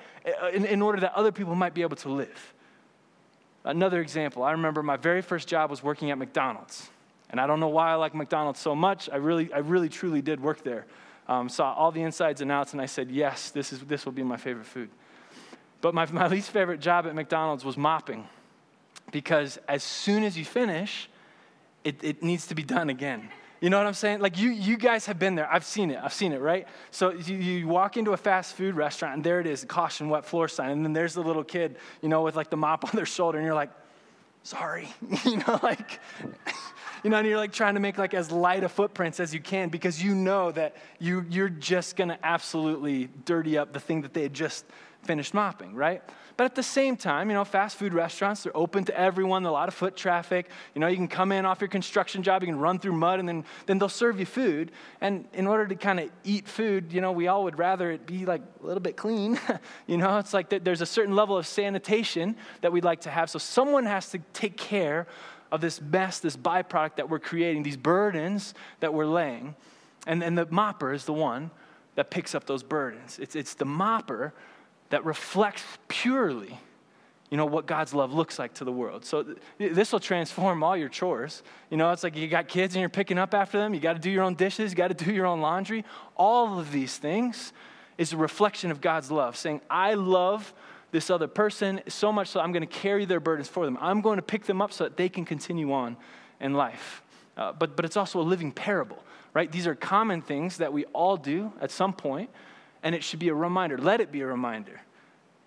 In, 0.53 0.67
in 0.67 0.83
order 0.83 1.01
that 1.01 1.15
other 1.15 1.33
people 1.33 1.55
might 1.55 1.73
be 1.73 1.81
able 1.81 1.97
to 1.97 2.11
live. 2.11 2.53
Another 3.67 4.01
example, 4.01 4.45
I 4.45 4.53
remember 4.53 4.81
my 4.81 4.97
very 4.97 5.23
first 5.23 5.49
job 5.49 5.71
was 5.71 5.83
working 5.83 6.13
at 6.13 6.19
McDonald's. 6.19 6.89
And 7.31 7.41
I 7.41 7.49
don't 7.49 7.59
know 7.59 7.69
why 7.69 7.91
I 7.91 7.97
like 7.97 8.15
McDonald's 8.15 8.61
so 8.61 8.77
much. 8.77 9.11
I 9.13 9.17
really, 9.17 9.53
I 9.53 9.59
really 9.59 9.89
truly 9.89 10.23
did 10.23 10.41
work 10.41 10.63
there. 10.63 10.87
Um, 11.27 11.49
saw 11.49 11.75
all 11.75 11.91
the 11.91 12.03
insides 12.03 12.41
and 12.41 12.53
outs, 12.53 12.73
and 12.73 12.81
I 12.81 12.87
said, 12.87 13.11
yes, 13.11 13.51
this, 13.51 13.73
is, 13.73 13.81
this 13.81 14.05
will 14.05 14.13
be 14.13 14.23
my 14.23 14.37
favorite 14.37 14.67
food. 14.67 14.89
But 15.81 15.95
my, 15.95 16.07
my 16.13 16.29
least 16.29 16.51
favorite 16.51 16.81
job 16.81 17.07
at 17.07 17.15
McDonald's 17.17 17.65
was 17.65 17.77
mopping 17.77 18.29
because 19.11 19.59
as 19.69 19.83
soon 19.83 20.23
as 20.23 20.39
you 20.39 20.45
finish, 20.45 21.11
it, 21.83 22.03
it 22.05 22.23
needs 22.23 22.47
to 22.47 22.55
be 22.55 22.63
done 22.63 22.89
again. 22.89 23.31
You 23.67 23.71
know 23.71 23.79
what 23.79 23.89
I'm 23.89 23.95
saying? 23.95 24.21
Like 24.21 24.39
you, 24.39 24.51
you 24.51 24.77
guys 24.77 25.07
have 25.07 25.19
been 25.19 25.35
there. 25.35 25.53
I've 25.53 25.65
seen 25.65 25.91
it. 25.91 25.99
I've 26.01 26.13
seen 26.13 26.31
it, 26.31 26.41
right? 26.41 26.69
So 26.93 27.11
you, 27.11 27.35
you 27.35 27.67
walk 27.67 27.97
into 27.97 28.13
a 28.13 28.17
fast 28.17 28.55
food 28.55 28.77
restaurant 28.77 29.17
and 29.17 29.25
there 29.25 29.41
it 29.41 29.47
is, 29.49 29.65
caution 29.65 30.09
wet 30.09 30.25
floor 30.25 30.47
sign. 30.47 30.71
And 30.71 30.85
then 30.85 30.93
there's 30.93 31.15
the 31.15 31.21
little 31.21 31.43
kid, 31.43 31.75
you 32.01 32.09
know, 32.09 32.23
with 32.23 32.37
like 32.37 32.49
the 32.49 32.57
mop 32.57 32.85
on 32.89 32.93
their 32.95 33.05
shoulder. 33.05 33.39
And 33.39 33.45
you're 33.45 33.57
like, 33.57 33.73
sorry. 34.45 34.89
you 35.25 35.39
know, 35.39 35.59
like, 35.65 35.99
you 37.03 37.11
know, 37.11 37.17
and 37.17 37.27
you're 37.27 37.39
like 37.39 37.51
trying 37.51 37.75
to 37.75 37.81
make 37.81 37.99
like 37.99 38.15
as 38.15 38.31
light 38.31 38.63
a 38.63 38.69
footprints 38.69 39.19
as 39.19 39.35
you 39.35 39.41
can 39.41 39.69
because 39.69 40.01
you 40.01 40.15
know 40.15 40.53
that 40.53 40.77
you, 41.01 41.27
you're 41.29 41.49
just 41.49 41.97
to 41.97 42.19
absolutely 42.23 43.09
dirty 43.25 43.59
up 43.59 43.73
the 43.73 43.81
thing 43.81 44.03
that 44.03 44.15
they 44.15 44.29
just 44.29 44.65
finished 45.07 45.33
mopping, 45.33 45.75
right? 45.75 46.03
But 46.37 46.45
at 46.45 46.55
the 46.55 46.63
same 46.63 46.97
time, 46.97 47.31
you 47.31 47.35
know, 47.35 47.45
fast 47.45 47.77
food 47.77 47.95
restaurants, 47.95 48.43
they're 48.43 48.55
open 48.55 48.85
to 48.85 48.99
everyone, 48.99 49.47
a 49.47 49.51
lot 49.51 49.69
of 49.69 49.75
foot 49.75 49.97
traffic. 49.97 50.51
You 50.75 50.81
know, 50.81 50.87
you 50.87 50.97
can 50.97 51.09
come 51.09 51.33
in 51.33 51.47
off 51.47 51.63
your 51.63 51.69
construction 51.69 52.23
job, 52.23 52.43
you 52.43 52.49
can 52.49 52.59
run 52.59 52.79
through 52.79 52.93
mud, 52.93 53.21
and 53.21 53.29
then, 53.29 53.45
then 53.65 53.79
they'll 53.79 53.89
serve 53.89 54.21
you 54.21 54.27
food. 54.27 54.71
And 55.01 55.27
in 55.33 55.47
order 55.47 55.67
to 55.67 55.75
kind 55.75 55.99
of 55.99 56.11
eat 56.25 56.47
food, 56.47 56.93
you 56.93 57.01
know, 57.01 57.13
we 57.13 57.29
all 57.29 57.45
would 57.45 57.59
rather 57.59 57.91
it 57.91 58.07
be 58.07 58.27
like 58.27 58.43
a 58.63 58.67
little 58.67 58.83
bit 58.83 58.97
clean. 58.99 59.41
you 59.87 59.97
know, 59.97 60.19
it's 60.19 60.35
like 60.35 60.51
there's 60.51 60.83
a 60.83 60.87
certain 60.87 61.15
level 61.15 61.39
of 61.39 61.47
sanitation 61.47 62.37
that 62.61 62.71
we'd 62.71 62.85
like 62.85 63.01
to 63.03 63.11
have. 63.11 63.31
So 63.31 63.39
someone 63.39 63.87
has 63.87 64.11
to 64.11 64.19
take 64.35 64.59
care 64.59 65.07
of 65.51 65.63
this 65.63 65.81
mess, 65.81 66.19
this 66.19 66.37
byproduct 66.37 66.97
that 66.97 67.09
we're 67.09 67.19
creating, 67.19 67.63
these 67.63 67.77
burdens 67.79 68.53
that 68.81 68.93
we're 68.93 69.07
laying. 69.07 69.55
And, 70.07 70.23
and 70.23 70.37
the 70.37 70.47
mopper 70.47 70.95
is 70.95 71.07
the 71.07 71.15
one 71.15 71.51
that 71.95 72.11
picks 72.11 72.35
up 72.35 72.47
those 72.47 72.63
burdens. 72.63 73.19
It's, 73.19 73.35
it's 73.35 73.55
the 73.55 73.65
mopper 73.65 74.33
that 74.91 75.05
reflects 75.05 75.65
purely 75.89 76.59
you 77.31 77.37
know 77.37 77.47
what 77.47 77.67
god's 77.67 77.93
love 77.93 78.15
looks 78.15 78.39
like 78.39 78.55
to 78.55 78.65
the 78.65 78.73
world. 78.73 79.05
So 79.05 79.25
th- 79.25 79.39
this 79.59 79.93
will 79.93 80.01
transform 80.01 80.63
all 80.63 80.77
your 80.77 80.89
chores. 80.89 81.43
You 81.71 81.77
know 81.77 81.91
it's 81.91 82.05
like 82.05 82.17
you 82.17 82.29
got 82.29 82.47
kids 82.49 82.75
and 82.75 82.81
you're 82.81 82.89
picking 82.89 83.19
up 83.19 83.35
after 83.35 83.59
them. 83.59 83.75
You 83.75 83.81
got 83.81 83.95
to 83.95 83.99
do 83.99 84.11
your 84.11 84.23
own 84.23 84.35
dishes. 84.35 84.71
You 84.73 84.77
got 84.77 84.97
to 84.97 85.05
do 85.05 85.13
your 85.13 85.27
own 85.27 85.41
laundry. 85.41 85.85
All 86.17 86.59
of 86.59 86.71
these 86.71 86.97
things 86.97 87.53
is 87.99 88.13
a 88.13 88.17
reflection 88.17 88.71
of 88.71 88.81
god's 88.81 89.11
love 89.11 89.37
saying 89.37 89.61
i 89.71 89.95
love 89.95 90.53
this 90.93 91.09
other 91.11 91.27
person 91.27 91.81
so 91.89 92.13
much 92.13 92.29
so 92.29 92.41
i'm 92.41 92.53
going 92.53 92.61
to 92.61 92.67
carry 92.67 93.05
their 93.05 93.21
burdens 93.21 93.49
for 93.49 93.65
them. 93.65 93.77
I'm 93.81 94.03
going 94.03 94.17
to 94.17 94.23
pick 94.23 94.45
them 94.45 94.63
up 94.63 94.73
so 94.73 94.85
that 94.85 94.97
they 94.97 95.09
can 95.09 95.25
continue 95.25 95.73
on 95.73 95.97
in 96.41 96.55
life. 96.55 97.03
Uh, 97.37 97.53
but, 97.53 97.75
but 97.77 97.85
it's 97.85 97.97
also 97.97 98.21
a 98.21 98.23
living 98.23 98.53
parable 98.53 99.03
right? 99.37 99.53
These 99.53 99.67
are 99.67 99.75
common 99.75 100.23
things 100.23 100.57
that 100.57 100.73
we 100.73 100.87
all 100.87 101.19
do 101.19 101.53
at 101.61 101.71
some 101.71 101.93
point 101.93 102.31
and 102.87 102.95
it 102.95 103.03
should 103.03 103.19
be 103.19 103.31
a 103.31 103.35
reminder, 103.35 103.77
let 103.77 104.01
it 104.01 104.13
be 104.13 104.21
a 104.21 104.27
reminder 104.29 104.81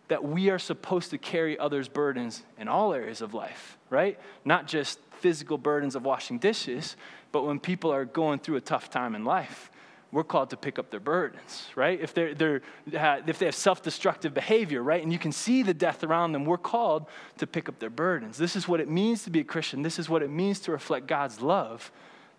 that 0.09 0.25
we 0.25 0.49
are 0.49 0.59
supposed 0.59 1.11
to 1.11 1.17
carry 1.17 1.57
others' 1.57 1.87
burdens 1.87 2.43
in 2.57 2.67
all 2.67 2.93
areas 2.93 3.21
of 3.21 3.33
life, 3.33 3.77
right? 3.89 4.19
Not 4.43 4.67
just 4.67 4.99
physical 5.21 5.57
burdens 5.57 5.95
of 5.95 6.03
washing 6.03 6.37
dishes, 6.37 6.97
but 7.31 7.45
when 7.45 7.57
people 7.57 7.93
are 7.93 8.03
going 8.03 8.39
through 8.39 8.57
a 8.57 8.61
tough 8.61 8.89
time 8.89 9.15
in 9.15 9.23
life, 9.23 9.71
we're 10.11 10.25
called 10.25 10.49
to 10.49 10.57
pick 10.57 10.77
up 10.77 10.91
their 10.91 10.99
burdens, 10.99 11.69
right? 11.77 11.97
If, 12.01 12.13
they're, 12.13 12.35
they're, 12.35 12.61
uh, 12.93 13.21
if 13.25 13.39
they 13.39 13.45
have 13.45 13.55
self 13.55 13.81
destructive 13.81 14.33
behavior, 14.33 14.83
right, 14.83 15.01
and 15.01 15.13
you 15.13 15.19
can 15.19 15.31
see 15.31 15.63
the 15.63 15.73
death 15.73 16.03
around 16.03 16.33
them, 16.33 16.43
we're 16.43 16.57
called 16.57 17.05
to 17.37 17.47
pick 17.47 17.69
up 17.69 17.79
their 17.79 17.89
burdens. 17.89 18.37
This 18.37 18.57
is 18.57 18.67
what 18.67 18.81
it 18.81 18.89
means 18.89 19.23
to 19.23 19.29
be 19.29 19.39
a 19.39 19.45
Christian. 19.45 19.81
This 19.81 19.97
is 19.97 20.09
what 20.09 20.23
it 20.23 20.29
means 20.29 20.59
to 20.61 20.73
reflect 20.73 21.07
God's 21.07 21.39
love 21.39 21.89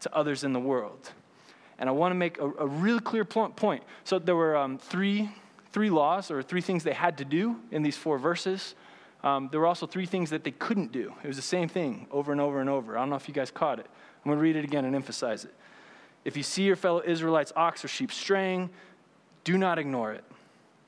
to 0.00 0.14
others 0.14 0.45
in 0.45 0.52
the 0.52 0.61
world. 0.61 1.11
And 1.80 1.88
I 1.88 1.92
want 1.92 2.12
to 2.12 2.16
make 2.16 2.38
a, 2.38 2.44
a 2.44 2.66
really 2.66 3.00
clear 3.00 3.25
point. 3.25 3.82
So 4.04 4.18
there 4.18 4.37
were 4.37 4.54
um, 4.54 4.76
three, 4.78 5.30
three 5.72 5.88
laws 5.88 6.30
or 6.30 6.42
three 6.42 6.60
things 6.60 6.84
they 6.84 6.92
had 6.92 7.18
to 7.18 7.25
do 7.25 7.56
in 7.70 7.82
these 7.82 7.96
four 7.96 8.18
verses. 8.18 8.75
um, 9.25 9.49
there 9.50 9.60
were 9.60 9.66
also 9.66 9.87
three 9.87 10.06
things 10.06 10.30
that 10.30 10.44
they 10.44 10.50
couldn't 10.50 10.92
do. 10.92 11.12
It 11.25 11.26
was 11.26 11.37
the 11.37 11.42
same 11.42 11.68
thing 11.68 12.06
over 12.12 12.32
and 12.32 12.40
over 12.40 12.60
and 12.60 12.68
over. 12.68 12.96
I 12.96 13.00
don't 13.00 13.10
know 13.10 13.16
if 13.16 13.28
you 13.28 13.34
guys 13.34 13.50
caught 13.50 13.78
it. 13.78 13.87
I'm 13.88 14.28
going 14.28 14.38
to 14.38 14.42
read 14.42 14.56
it 14.56 14.64
again 14.64 14.84
and 14.84 14.94
emphasize 14.94 15.44
it. 15.44 15.54
If 16.25 16.37
you 16.37 16.42
see 16.42 16.64
your 16.64 16.76
fellow 16.76 17.02
Israelites' 17.04 17.52
ox 17.56 17.82
or 17.82 17.88
sheep 17.88 18.12
straying, 18.12 18.68
do 19.42 19.56
not 19.56 19.78
ignore 19.78 20.12
it, 20.12 20.25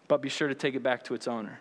but 0.08 0.20
be 0.20 0.28
sure 0.28 0.48
to 0.48 0.54
take 0.54 0.74
it 0.74 0.82
back 0.82 1.04
to 1.04 1.14
its 1.14 1.26
owner. 1.26 1.58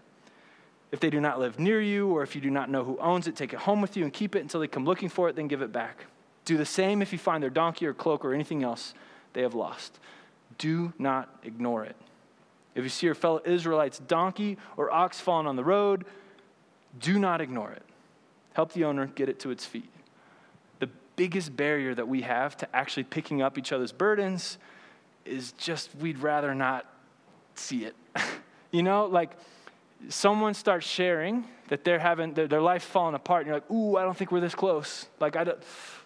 If 0.91 0.99
they 0.99 1.09
do 1.09 1.21
not 1.21 1.39
live 1.39 1.57
near 1.57 1.79
you, 1.79 2.09
or 2.09 2.21
if 2.21 2.35
you 2.35 2.41
do 2.41 2.49
not 2.49 2.69
know 2.69 2.83
who 2.83 2.97
owns 2.99 3.27
it, 3.27 3.37
take 3.37 3.53
it 3.53 3.59
home 3.59 3.79
with 3.79 3.95
you 3.95 4.03
and 4.03 4.11
keep 4.11 4.35
it 4.35 4.41
until 4.41 4.59
they 4.59 4.67
come 4.67 4.83
looking 4.83 5.07
for 5.07 5.29
it, 5.29 5.37
then 5.37 5.47
give 5.47 5.61
it 5.61 5.71
back. 5.71 6.03
Do 6.43 6.57
the 6.57 6.65
same 6.65 7.01
if 7.01 7.13
you 7.13 7.17
find 7.17 7.41
their 7.41 7.49
donkey 7.49 7.85
or 7.85 7.93
cloak 7.93 8.25
or 8.25 8.33
anything 8.33 8.61
else 8.61 8.93
they 9.33 9.41
have 9.41 9.53
lost. 9.53 9.99
Do 10.57 10.93
not 10.97 11.29
ignore 11.43 11.83
it. 11.83 11.95
If 12.75 12.83
you 12.83 12.89
see 12.89 13.05
your 13.05 13.15
fellow 13.15 13.41
Israelites' 13.45 13.99
donkey 13.99 14.57
or 14.77 14.91
ox 14.91 15.19
fallen 15.19 15.45
on 15.45 15.55
the 15.55 15.63
road, 15.63 16.05
do 16.99 17.19
not 17.19 17.41
ignore 17.41 17.71
it. 17.71 17.83
Help 18.53 18.73
the 18.73 18.85
owner 18.85 19.07
get 19.07 19.29
it 19.29 19.39
to 19.41 19.51
its 19.51 19.65
feet. 19.65 19.89
The 20.79 20.89
biggest 21.15 21.55
barrier 21.55 21.93
that 21.95 22.07
we 22.07 22.21
have 22.21 22.55
to 22.57 22.75
actually 22.75 23.03
picking 23.03 23.41
up 23.41 23.57
each 23.57 23.71
other's 23.71 23.91
burdens 23.91 24.57
is 25.25 25.51
just 25.53 25.93
we'd 25.95 26.19
rather 26.19 26.53
not 26.55 26.85
see 27.55 27.85
it. 27.85 27.95
you 28.71 28.83
know, 28.83 29.05
like 29.05 29.31
someone 30.09 30.53
starts 30.53 30.85
sharing 30.85 31.45
that 31.67 31.83
they're 31.83 31.99
having 31.99 32.33
their, 32.33 32.47
their 32.47 32.61
life 32.61 32.83
falling 32.83 33.15
apart, 33.15 33.41
and 33.41 33.47
you're 33.47 33.55
like, 33.55 33.71
ooh, 33.71 33.97
I 33.97 34.03
don't 34.03 34.17
think 34.17 34.31
we're 34.31 34.41
this 34.41 34.55
close. 34.55 35.07
Like, 35.19 35.35
I 35.35 35.45
don't, 35.45 35.63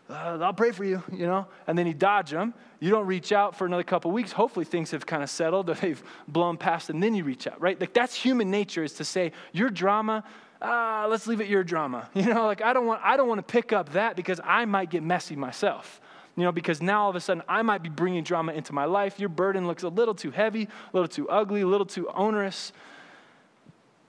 uh, 0.10 0.38
I'll 0.42 0.54
pray 0.54 0.72
for 0.72 0.84
you, 0.84 1.02
you 1.12 1.26
know? 1.26 1.48
And 1.68 1.78
then 1.78 1.88
you 1.88 1.94
dodge 1.94 2.32
them. 2.32 2.54
You 2.80 2.92
don't 2.92 3.08
reach 3.08 3.32
out 3.32 3.56
for 3.56 3.66
another 3.66 3.84
couple 3.84 4.12
weeks. 4.12 4.32
Hopefully 4.32 4.66
things 4.66 4.92
have 4.92 5.06
kind 5.06 5.24
of 5.24 5.30
settled 5.30 5.70
or 5.70 5.74
they've 5.82 6.02
blown 6.28 6.58
past, 6.58 6.90
and 6.90 7.02
then 7.02 7.16
you 7.16 7.24
reach 7.24 7.48
out, 7.48 7.60
right? 7.60 7.80
Like, 7.80 7.94
that's 7.94 8.14
human 8.14 8.52
nature 8.52 8.84
is 8.84 8.94
to 8.94 9.04
say, 9.04 9.32
your 9.52 9.70
drama, 9.70 10.24
ah, 10.62 11.08
let's 11.10 11.28
leave 11.28 11.42
it 11.42 11.48
your 11.48 11.64
drama. 11.64 12.10
You 12.16 12.34
know, 12.34 12.46
like, 12.46 12.62
I 12.62 12.74
don't 12.74 12.86
want, 12.86 13.02
I 13.04 13.18
don't 13.18 13.28
want 13.28 13.46
to 13.46 13.52
pick 13.52 13.74
up 13.74 13.94
that 13.94 14.16
because 14.16 14.40
I 14.44 14.66
might 14.66 14.90
get 14.90 15.04
messy 15.04 15.36
myself 15.36 16.02
you 16.38 16.44
know, 16.44 16.52
because 16.52 16.82
now 16.82 17.04
all 17.04 17.10
of 17.10 17.16
a 17.16 17.22
sudden 17.22 17.44
I 17.48 17.62
might 17.62 17.82
be 17.82 17.90
bringing 17.90 18.24
drama 18.24 18.52
into 18.54 18.74
my 18.74 18.86
life. 18.86 19.20
Your 19.20 19.30
burden 19.30 19.68
looks 19.68 19.84
a 19.84 19.90
little 19.90 20.14
too 20.14 20.32
heavy, 20.32 20.64
a 20.64 20.70
little 20.92 21.08
too 21.08 21.30
ugly, 21.30 21.62
a 21.62 21.68
little 21.68 21.86
too 21.86 22.10
onerous. 22.10 22.74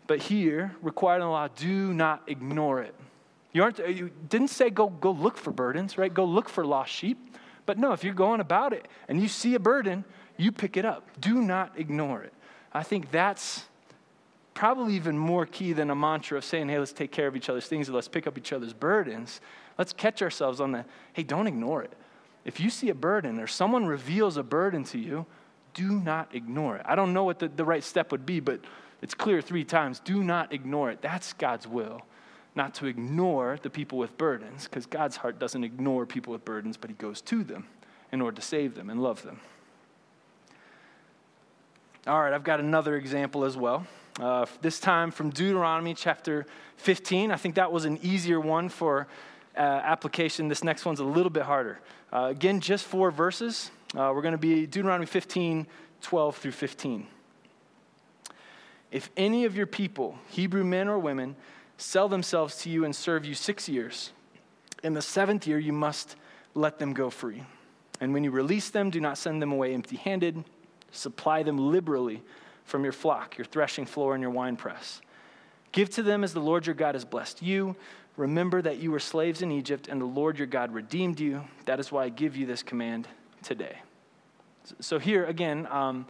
But 0.06 0.20
here, 0.20 0.74
required 0.82 1.16
in 1.16 1.22
the 1.22 1.28
law, 1.28 1.48
do 1.48 1.94
not 1.94 2.22
ignore 2.26 2.82
it. 2.82 2.94
You, 3.56 3.62
aren't, 3.62 3.78
you 3.78 4.10
didn't 4.28 4.48
say 4.48 4.68
go, 4.68 4.90
go 4.90 5.12
look 5.12 5.38
for 5.38 5.50
burdens, 5.50 5.96
right? 5.96 6.12
Go 6.12 6.26
look 6.26 6.50
for 6.50 6.62
lost 6.62 6.92
sheep. 6.92 7.34
But 7.64 7.78
no, 7.78 7.92
if 7.92 8.04
you're 8.04 8.12
going 8.12 8.40
about 8.40 8.74
it 8.74 8.86
and 9.08 9.18
you 9.18 9.28
see 9.28 9.54
a 9.54 9.58
burden, 9.58 10.04
you 10.36 10.52
pick 10.52 10.76
it 10.76 10.84
up. 10.84 11.08
Do 11.22 11.40
not 11.40 11.72
ignore 11.78 12.22
it. 12.22 12.34
I 12.74 12.82
think 12.82 13.10
that's 13.10 13.64
probably 14.52 14.92
even 14.92 15.16
more 15.16 15.46
key 15.46 15.72
than 15.72 15.88
a 15.88 15.94
mantra 15.94 16.36
of 16.36 16.44
saying, 16.44 16.68
hey, 16.68 16.78
let's 16.78 16.92
take 16.92 17.10
care 17.10 17.26
of 17.26 17.34
each 17.34 17.48
other's 17.48 17.66
things, 17.66 17.88
let's 17.88 18.08
pick 18.08 18.26
up 18.26 18.36
each 18.36 18.52
other's 18.52 18.74
burdens. 18.74 19.40
Let's 19.78 19.94
catch 19.94 20.20
ourselves 20.20 20.60
on 20.60 20.72
the, 20.72 20.84
hey, 21.14 21.22
don't 21.22 21.46
ignore 21.46 21.82
it. 21.82 21.94
If 22.44 22.60
you 22.60 22.68
see 22.68 22.90
a 22.90 22.94
burden 22.94 23.40
or 23.40 23.46
someone 23.46 23.86
reveals 23.86 24.36
a 24.36 24.42
burden 24.42 24.84
to 24.84 24.98
you, 24.98 25.24
do 25.72 25.92
not 25.92 26.34
ignore 26.34 26.76
it. 26.76 26.82
I 26.84 26.94
don't 26.94 27.14
know 27.14 27.24
what 27.24 27.38
the, 27.38 27.48
the 27.48 27.64
right 27.64 27.82
step 27.82 28.12
would 28.12 28.26
be, 28.26 28.38
but 28.38 28.60
it's 29.00 29.14
clear 29.14 29.40
three 29.40 29.64
times. 29.64 29.98
Do 30.00 30.22
not 30.22 30.52
ignore 30.52 30.90
it. 30.90 31.00
That's 31.00 31.32
God's 31.32 31.66
will, 31.66 32.02
not 32.56 32.74
to 32.74 32.86
ignore 32.86 33.58
the 33.62 33.70
people 33.70 33.98
with 33.98 34.16
burdens, 34.16 34.64
because 34.64 34.86
God's 34.86 35.16
heart 35.16 35.38
doesn't 35.38 35.62
ignore 35.62 36.06
people 36.06 36.32
with 36.32 36.44
burdens, 36.44 36.76
but 36.76 36.90
He 36.90 36.96
goes 36.96 37.20
to 37.22 37.44
them 37.44 37.66
in 38.12 38.20
order 38.20 38.36
to 38.36 38.42
save 38.42 38.74
them 38.74 38.90
and 38.90 39.02
love 39.02 39.22
them. 39.22 39.40
All 42.06 42.20
right, 42.20 42.32
I've 42.32 42.44
got 42.44 42.60
another 42.60 42.96
example 42.96 43.44
as 43.44 43.56
well. 43.56 43.86
Uh, 44.20 44.46
this 44.62 44.80
time 44.80 45.10
from 45.10 45.30
Deuteronomy 45.30 45.92
chapter 45.92 46.46
15. 46.76 47.30
I 47.30 47.36
think 47.36 47.56
that 47.56 47.70
was 47.70 47.84
an 47.84 47.98
easier 48.02 48.40
one 48.40 48.68
for 48.68 49.08
uh, 49.56 49.60
application. 49.60 50.48
This 50.48 50.64
next 50.64 50.84
one's 50.84 51.00
a 51.00 51.04
little 51.04 51.30
bit 51.30 51.42
harder. 51.42 51.80
Uh, 52.12 52.28
again, 52.30 52.60
just 52.60 52.84
four 52.84 53.10
verses. 53.10 53.70
Uh, 53.94 54.12
we're 54.14 54.22
going 54.22 54.32
to 54.32 54.38
be 54.38 54.66
Deuteronomy 54.66 55.06
15, 55.06 55.66
12 56.00 56.36
through 56.36 56.52
15. 56.52 57.06
If 58.90 59.10
any 59.16 59.44
of 59.44 59.56
your 59.56 59.66
people, 59.66 60.18
Hebrew 60.28 60.64
men 60.64 60.88
or 60.88 60.98
women, 60.98 61.36
sell 61.76 62.08
themselves 62.08 62.58
to 62.62 62.70
you 62.70 62.84
and 62.84 62.94
serve 62.94 63.24
you 63.24 63.34
six 63.34 63.68
years, 63.68 64.12
in 64.82 64.94
the 64.94 65.02
seventh 65.02 65.46
year 65.46 65.58
you 65.58 65.72
must 65.72 66.16
let 66.54 66.78
them 66.78 66.92
go 66.92 67.10
free. 67.10 67.42
And 68.00 68.12
when 68.12 68.24
you 68.24 68.30
release 68.30 68.70
them, 68.70 68.90
do 68.90 69.00
not 69.00 69.18
send 69.18 69.40
them 69.40 69.52
away 69.52 69.74
empty 69.74 69.96
handed. 69.96 70.44
Supply 70.90 71.42
them 71.42 71.58
liberally 71.58 72.22
from 72.64 72.84
your 72.84 72.92
flock, 72.92 73.38
your 73.38 73.44
threshing 73.44 73.86
floor, 73.86 74.14
and 74.14 74.22
your 74.22 74.30
winepress. 74.30 75.00
Give 75.72 75.88
to 75.90 76.02
them 76.02 76.24
as 76.24 76.32
the 76.32 76.40
Lord 76.40 76.66
your 76.66 76.74
God 76.74 76.94
has 76.94 77.04
blessed 77.04 77.42
you. 77.42 77.76
Remember 78.16 78.62
that 78.62 78.78
you 78.78 78.90
were 78.90 78.98
slaves 78.98 79.42
in 79.42 79.52
Egypt, 79.52 79.88
and 79.88 80.00
the 80.00 80.06
Lord 80.06 80.38
your 80.38 80.46
God 80.46 80.72
redeemed 80.72 81.20
you. 81.20 81.44
That 81.66 81.80
is 81.80 81.92
why 81.92 82.04
I 82.04 82.08
give 82.08 82.36
you 82.36 82.46
this 82.46 82.62
command 82.62 83.08
today. 83.42 83.76
So, 84.80 84.98
here 84.98 85.26
again, 85.26 85.68
um, 85.70 86.06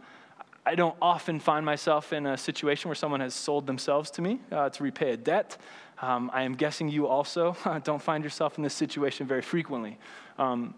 I 0.67 0.75
don't 0.75 0.97
often 1.01 1.39
find 1.39 1.65
myself 1.65 2.11
in 2.11 2.25
a 2.25 2.37
situation 2.37 2.89
where 2.89 2.95
someone 2.95 3.21
has 3.21 3.33
sold 3.33 3.65
themselves 3.65 4.11
to 4.11 4.21
me 4.21 4.41
uh, 4.51 4.67
to 4.71 4.83
repay 4.83 5.11
a 5.11 5.17
debt. 5.17 5.55
Um, 6.01 6.29
I 6.33 6.41
am 6.41 6.55
guessing 6.55 6.89
you 6.89 7.07
also 7.07 7.55
don't 7.85 8.01
find 8.01 8.21
yourself 8.21 8.57
in 8.57 8.63
this 8.65 8.73
situation 8.73 9.27
very 9.27 9.41
frequently. 9.41 9.97
Um, 10.37 10.75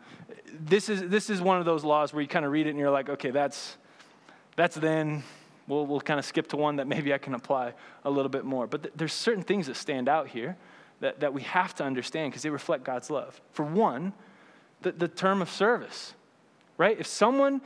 this, 0.53 0.89
is, 0.89 1.09
this 1.09 1.31
is 1.31 1.41
one 1.41 1.57
of 1.57 1.65
those 1.65 1.83
laws 1.83 2.13
where 2.13 2.21
you 2.21 2.27
kind 2.27 2.45
of 2.45 2.51
read 2.51 2.67
it 2.67 2.69
and 2.69 2.77
you're 2.77 2.91
like, 2.91 3.09
okay, 3.09 3.31
that's, 3.31 3.77
that's 4.55 4.75
then. 4.75 5.23
We'll, 5.67 5.87
we'll 5.87 6.01
kind 6.01 6.19
of 6.19 6.25
skip 6.25 6.47
to 6.49 6.57
one 6.57 6.75
that 6.75 6.87
maybe 6.87 7.11
I 7.11 7.17
can 7.17 7.33
apply 7.33 7.73
a 8.05 8.11
little 8.11 8.29
bit 8.29 8.45
more. 8.45 8.67
But 8.67 8.83
th- 8.83 8.93
there's 8.95 9.13
certain 9.13 9.43
things 9.43 9.65
that 9.65 9.75
stand 9.75 10.07
out 10.07 10.27
here 10.27 10.55
that, 10.99 11.19
that 11.21 11.33
we 11.33 11.41
have 11.41 11.73
to 11.75 11.83
understand 11.83 12.31
because 12.31 12.43
they 12.43 12.51
reflect 12.51 12.83
God's 12.83 13.09
love. 13.09 13.41
For 13.53 13.65
one, 13.65 14.13
the, 14.83 14.91
the 14.91 15.07
term 15.07 15.41
of 15.41 15.49
service, 15.49 16.13
right? 16.77 16.99
If 16.99 17.07
someone, 17.07 17.61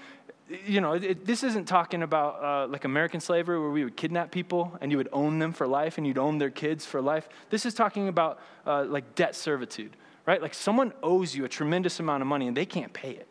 you 0.49 0.81
know, 0.81 0.93
it, 0.93 1.25
this 1.25 1.43
isn't 1.43 1.65
talking 1.65 2.03
about 2.03 2.43
uh, 2.43 2.67
like 2.67 2.85
American 2.85 3.19
slavery 3.19 3.59
where 3.59 3.69
we 3.69 3.83
would 3.83 3.95
kidnap 3.95 4.31
people 4.31 4.77
and 4.81 4.91
you 4.91 4.97
would 4.97 5.09
own 5.13 5.39
them 5.39 5.53
for 5.53 5.67
life 5.67 5.97
and 5.97 6.05
you'd 6.05 6.17
own 6.17 6.37
their 6.37 6.49
kids 6.49 6.85
for 6.85 7.01
life. 7.01 7.29
This 7.49 7.65
is 7.65 7.73
talking 7.73 8.07
about 8.07 8.39
uh, 8.65 8.83
like 8.83 9.15
debt 9.15 9.35
servitude, 9.35 9.95
right? 10.25 10.41
Like 10.41 10.53
someone 10.53 10.93
owes 11.01 11.35
you 11.35 11.45
a 11.45 11.49
tremendous 11.49 11.99
amount 11.99 12.21
of 12.21 12.27
money 12.27 12.47
and 12.47 12.57
they 12.57 12.65
can't 12.65 12.91
pay 12.93 13.11
it. 13.11 13.27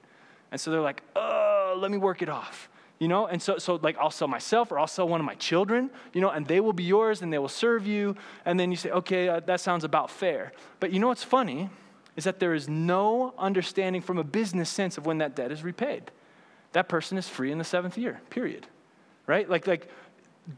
And 0.51 0.61
so 0.61 0.71
they're 0.71 0.81
like, 0.81 1.03
oh, 1.15 1.77
let 1.79 1.91
me 1.91 1.99
work 1.99 2.23
it 2.23 2.29
off 2.29 2.69
you 2.99 3.09
know 3.09 3.27
and 3.27 3.43
so 3.43 3.59
so 3.59 3.81
like 3.83 3.97
i'll 3.99 4.13
sell 4.13 4.29
myself 4.29 4.71
or 4.71 4.79
i'll 4.79 4.87
sell 4.87 5.09
one 5.09 5.19
of 5.19 5.27
my 5.27 5.35
children 5.35 5.91
you 6.13 6.21
know 6.21 6.31
and 6.31 6.47
they 6.47 6.61
will 6.61 6.73
be 6.73 6.85
yours 6.85 7.21
and 7.21 7.33
they 7.33 7.39
will 7.39 7.49
serve 7.49 7.85
you 7.85 8.15
and 8.45 8.61
then 8.61 8.71
you 8.71 8.77
say 8.77 8.91
okay 8.91 9.29
uh, 9.29 9.41
that 9.41 9.61
sounds 9.61 9.83
about 9.83 10.09
fair 10.09 10.53
but 10.79 10.93
you 10.93 11.01
know 11.01 11.09
what's 11.09 11.25
funny 11.25 11.69
is 12.15 12.25
that 12.25 12.39
there 12.39 12.55
is 12.55 12.69
no 12.69 13.35
understanding 13.39 14.01
from 14.01 14.19
a 14.19 14.25
business 14.25 14.71
sense 14.71 14.99
of 14.99 15.05
when 15.05 15.19
that 15.19 15.35
debt 15.35 15.51
is 15.51 15.65
repaid 15.65 16.13
that 16.73 16.89
person 16.89 17.19
is 17.19 17.29
free 17.29 17.53
in 17.53 17.59
the 17.59 17.65
seventh 17.65 17.97
year 17.97 18.21
period 18.31 18.67
right 19.27 19.49
like 19.49 19.67
like 19.67 19.89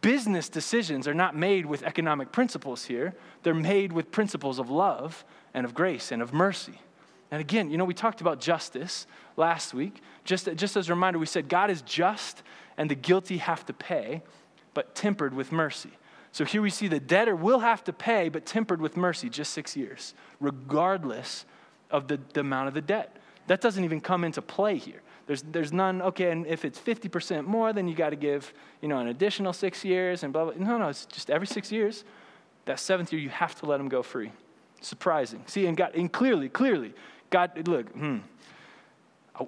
business 0.00 0.48
decisions 0.48 1.06
are 1.06 1.14
not 1.14 1.36
made 1.36 1.66
with 1.66 1.82
economic 1.82 2.32
principles 2.32 2.86
here 2.86 3.14
they're 3.42 3.54
made 3.54 3.92
with 3.92 4.10
principles 4.10 4.58
of 4.58 4.70
love 4.70 5.24
and 5.52 5.64
of 5.66 5.74
grace 5.74 6.10
and 6.10 6.22
of 6.22 6.32
mercy 6.32 6.80
and 7.34 7.40
again, 7.40 7.68
you 7.68 7.76
know, 7.76 7.84
we 7.84 7.94
talked 7.94 8.20
about 8.20 8.40
justice 8.40 9.08
last 9.36 9.74
week. 9.74 10.00
Just, 10.24 10.48
just 10.54 10.76
as 10.76 10.88
a 10.88 10.92
reminder, 10.92 11.18
we 11.18 11.26
said 11.26 11.48
God 11.48 11.68
is 11.68 11.82
just 11.82 12.44
and 12.76 12.88
the 12.88 12.94
guilty 12.94 13.38
have 13.38 13.66
to 13.66 13.72
pay, 13.72 14.22
but 14.72 14.94
tempered 14.94 15.34
with 15.34 15.50
mercy. 15.50 15.90
So 16.30 16.44
here 16.44 16.62
we 16.62 16.70
see 16.70 16.86
the 16.86 17.00
debtor 17.00 17.34
will 17.34 17.58
have 17.58 17.82
to 17.84 17.92
pay, 17.92 18.28
but 18.28 18.46
tempered 18.46 18.80
with 18.80 18.96
mercy, 18.96 19.28
just 19.28 19.52
six 19.52 19.76
years, 19.76 20.14
regardless 20.38 21.44
of 21.90 22.06
the, 22.06 22.20
the 22.34 22.40
amount 22.40 22.68
of 22.68 22.74
the 22.74 22.80
debt. 22.80 23.16
That 23.48 23.60
doesn't 23.60 23.82
even 23.82 24.00
come 24.00 24.22
into 24.22 24.40
play 24.40 24.76
here. 24.76 25.02
There's, 25.26 25.42
there's 25.42 25.72
none, 25.72 26.02
okay, 26.02 26.30
and 26.30 26.46
if 26.46 26.64
it's 26.64 26.78
50% 26.78 27.46
more, 27.46 27.72
then 27.72 27.88
you 27.88 27.94
got 27.94 28.10
to 28.10 28.16
give, 28.16 28.52
you 28.82 28.88
know, 28.88 28.98
an 28.98 29.08
additional 29.08 29.52
six 29.52 29.84
years 29.84 30.22
and 30.22 30.32
blah, 30.32 30.44
blah. 30.44 30.54
No, 30.56 30.78
no, 30.78 30.88
it's 30.88 31.06
just 31.06 31.30
every 31.30 31.46
six 31.46 31.72
years. 31.72 32.04
That 32.66 32.78
seventh 32.78 33.12
year, 33.12 33.20
you 33.20 33.30
have 33.30 33.54
to 33.60 33.66
let 33.66 33.78
them 33.78 33.88
go 33.88 34.02
free. 34.02 34.32
Surprising. 34.80 35.42
See, 35.46 35.66
and 35.66 35.76
God, 35.76 35.94
and 35.94 36.12
clearly, 36.12 36.48
clearly, 36.48 36.92
God, 37.30 37.66
look, 37.66 37.90
hmm. 37.90 38.18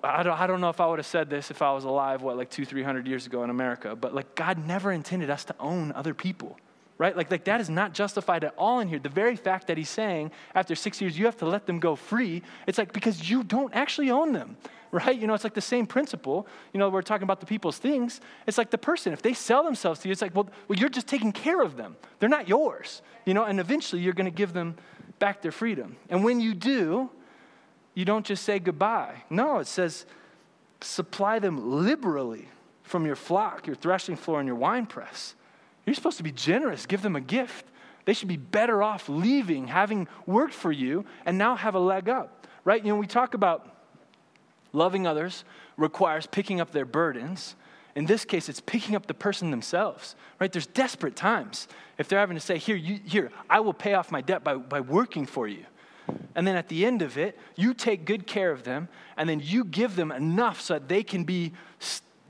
I 0.02 0.22
don't, 0.24 0.38
I 0.38 0.46
don't 0.48 0.60
know 0.60 0.70
if 0.70 0.80
I 0.80 0.86
would 0.86 0.98
have 0.98 1.06
said 1.06 1.30
this 1.30 1.50
if 1.50 1.62
I 1.62 1.72
was 1.72 1.84
alive, 1.84 2.22
what, 2.22 2.36
like 2.36 2.50
two, 2.50 2.64
three 2.64 2.82
hundred 2.82 3.06
years 3.06 3.26
ago 3.26 3.44
in 3.44 3.50
America, 3.50 3.94
but 3.94 4.14
like 4.14 4.34
God 4.34 4.66
never 4.66 4.90
intended 4.90 5.30
us 5.30 5.44
to 5.44 5.54
own 5.60 5.92
other 5.92 6.12
people, 6.12 6.58
right? 6.98 7.16
Like, 7.16 7.30
like 7.30 7.44
that 7.44 7.60
is 7.60 7.70
not 7.70 7.94
justified 7.94 8.42
at 8.42 8.52
all 8.58 8.80
in 8.80 8.88
here. 8.88 8.98
The 8.98 9.08
very 9.08 9.36
fact 9.36 9.68
that 9.68 9.78
he's 9.78 9.88
saying 9.88 10.32
after 10.56 10.74
six 10.74 11.00
years 11.00 11.16
you 11.16 11.26
have 11.26 11.36
to 11.36 11.46
let 11.46 11.66
them 11.66 11.78
go 11.78 11.94
free, 11.94 12.42
it's 12.66 12.78
like 12.78 12.92
because 12.92 13.30
you 13.30 13.44
don't 13.44 13.72
actually 13.74 14.10
own 14.10 14.32
them, 14.32 14.56
right? 14.96 15.18
You 15.18 15.26
know, 15.26 15.34
it's 15.34 15.44
like 15.44 15.54
the 15.54 15.60
same 15.60 15.86
principle. 15.86 16.46
You 16.72 16.78
know, 16.78 16.88
we're 16.88 17.02
talking 17.02 17.24
about 17.24 17.40
the 17.40 17.46
people's 17.46 17.78
things. 17.78 18.20
It's 18.46 18.58
like 18.58 18.70
the 18.70 18.78
person, 18.78 19.12
if 19.12 19.22
they 19.22 19.34
sell 19.34 19.62
themselves 19.62 20.00
to 20.00 20.08
you, 20.08 20.12
it's 20.12 20.22
like, 20.22 20.34
well, 20.34 20.48
well 20.68 20.78
you're 20.78 20.88
just 20.88 21.06
taking 21.06 21.32
care 21.32 21.60
of 21.60 21.76
them. 21.76 21.96
They're 22.18 22.28
not 22.28 22.48
yours, 22.48 23.02
you 23.24 23.34
know, 23.34 23.44
and 23.44 23.60
eventually 23.60 24.02
you're 24.02 24.14
going 24.14 24.30
to 24.30 24.36
give 24.36 24.52
them 24.52 24.76
back 25.18 25.42
their 25.42 25.52
freedom. 25.52 25.96
And 26.08 26.24
when 26.24 26.40
you 26.40 26.54
do, 26.54 27.10
you 27.94 28.04
don't 28.04 28.24
just 28.24 28.44
say 28.44 28.58
goodbye. 28.58 29.22
No, 29.30 29.58
it 29.58 29.66
says 29.66 30.06
supply 30.80 31.38
them 31.38 31.82
liberally 31.82 32.48
from 32.82 33.06
your 33.06 33.16
flock, 33.16 33.66
your 33.66 33.76
threshing 33.76 34.16
floor, 34.16 34.40
and 34.40 34.46
your 34.46 34.56
winepress. 34.56 35.34
You're 35.84 35.94
supposed 35.94 36.18
to 36.18 36.22
be 36.22 36.32
generous, 36.32 36.86
give 36.86 37.02
them 37.02 37.16
a 37.16 37.20
gift. 37.20 37.66
They 38.04 38.12
should 38.12 38.28
be 38.28 38.36
better 38.36 38.82
off 38.82 39.08
leaving, 39.08 39.66
having 39.66 40.08
worked 40.26 40.54
for 40.54 40.70
you, 40.70 41.04
and 41.24 41.38
now 41.38 41.56
have 41.56 41.74
a 41.74 41.80
leg 41.80 42.08
up, 42.08 42.46
right? 42.64 42.82
You 42.84 42.92
know, 42.92 42.98
we 42.98 43.06
talk 43.06 43.34
about 43.34 43.75
loving 44.76 45.06
others 45.06 45.44
requires 45.76 46.26
picking 46.26 46.60
up 46.60 46.70
their 46.70 46.84
burdens. 46.84 47.56
In 47.94 48.06
this 48.06 48.24
case, 48.24 48.48
it's 48.48 48.60
picking 48.60 48.94
up 48.94 49.06
the 49.06 49.14
person 49.14 49.50
themselves, 49.50 50.14
right? 50.38 50.52
There's 50.52 50.66
desperate 50.66 51.16
times. 51.16 51.66
If 51.96 52.08
they're 52.08 52.18
having 52.18 52.36
to 52.36 52.40
say, 52.40 52.58
here, 52.58 52.76
you, 52.76 53.00
here, 53.04 53.30
I 53.48 53.60
will 53.60 53.72
pay 53.72 53.94
off 53.94 54.12
my 54.12 54.20
debt 54.20 54.44
by, 54.44 54.54
by 54.54 54.80
working 54.80 55.24
for 55.24 55.48
you. 55.48 55.64
And 56.34 56.46
then 56.46 56.56
at 56.56 56.68
the 56.68 56.84
end 56.84 57.00
of 57.02 57.16
it, 57.16 57.38
you 57.56 57.72
take 57.72 58.04
good 58.04 58.26
care 58.26 58.52
of 58.52 58.64
them, 58.64 58.88
and 59.16 59.28
then 59.28 59.40
you 59.42 59.64
give 59.64 59.96
them 59.96 60.12
enough 60.12 60.60
so 60.60 60.74
that 60.74 60.88
they 60.88 61.02
can 61.02 61.24
be 61.24 61.52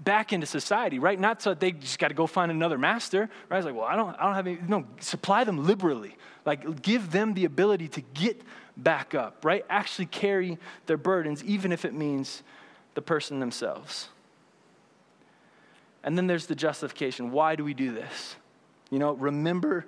back 0.06 0.32
into 0.32 0.46
society, 0.46 0.98
right? 0.98 1.18
Not 1.18 1.42
so 1.42 1.52
they 1.52 1.72
just 1.72 1.98
got 1.98 2.08
to 2.08 2.14
go 2.14 2.26
find 2.26 2.50
another 2.50 2.78
master, 2.78 3.28
right? 3.50 3.58
It's 3.58 3.66
like, 3.66 3.74
well, 3.74 3.84
I 3.84 3.96
don't, 3.96 4.14
I 4.18 4.24
don't 4.24 4.34
have 4.34 4.46
any, 4.46 4.58
no, 4.66 4.86
supply 5.00 5.44
them 5.44 5.66
liberally. 5.66 6.16
Like, 6.46 6.80
give 6.80 7.10
them 7.10 7.34
the 7.34 7.44
ability 7.44 7.88
to 7.88 8.00
get 8.00 8.40
back 8.76 9.14
up, 9.14 9.44
right? 9.44 9.64
Actually 9.68 10.06
carry 10.06 10.58
their 10.86 10.96
burdens, 10.96 11.42
even 11.42 11.72
if 11.72 11.84
it 11.84 11.92
means 11.92 12.44
the 12.94 13.02
person 13.02 13.40
themselves. 13.40 14.08
And 16.04 16.16
then 16.16 16.28
there's 16.28 16.46
the 16.46 16.54
justification. 16.54 17.32
Why 17.32 17.56
do 17.56 17.64
we 17.64 17.74
do 17.74 17.92
this? 17.92 18.36
You 18.90 19.00
know, 19.00 19.12
remember 19.12 19.86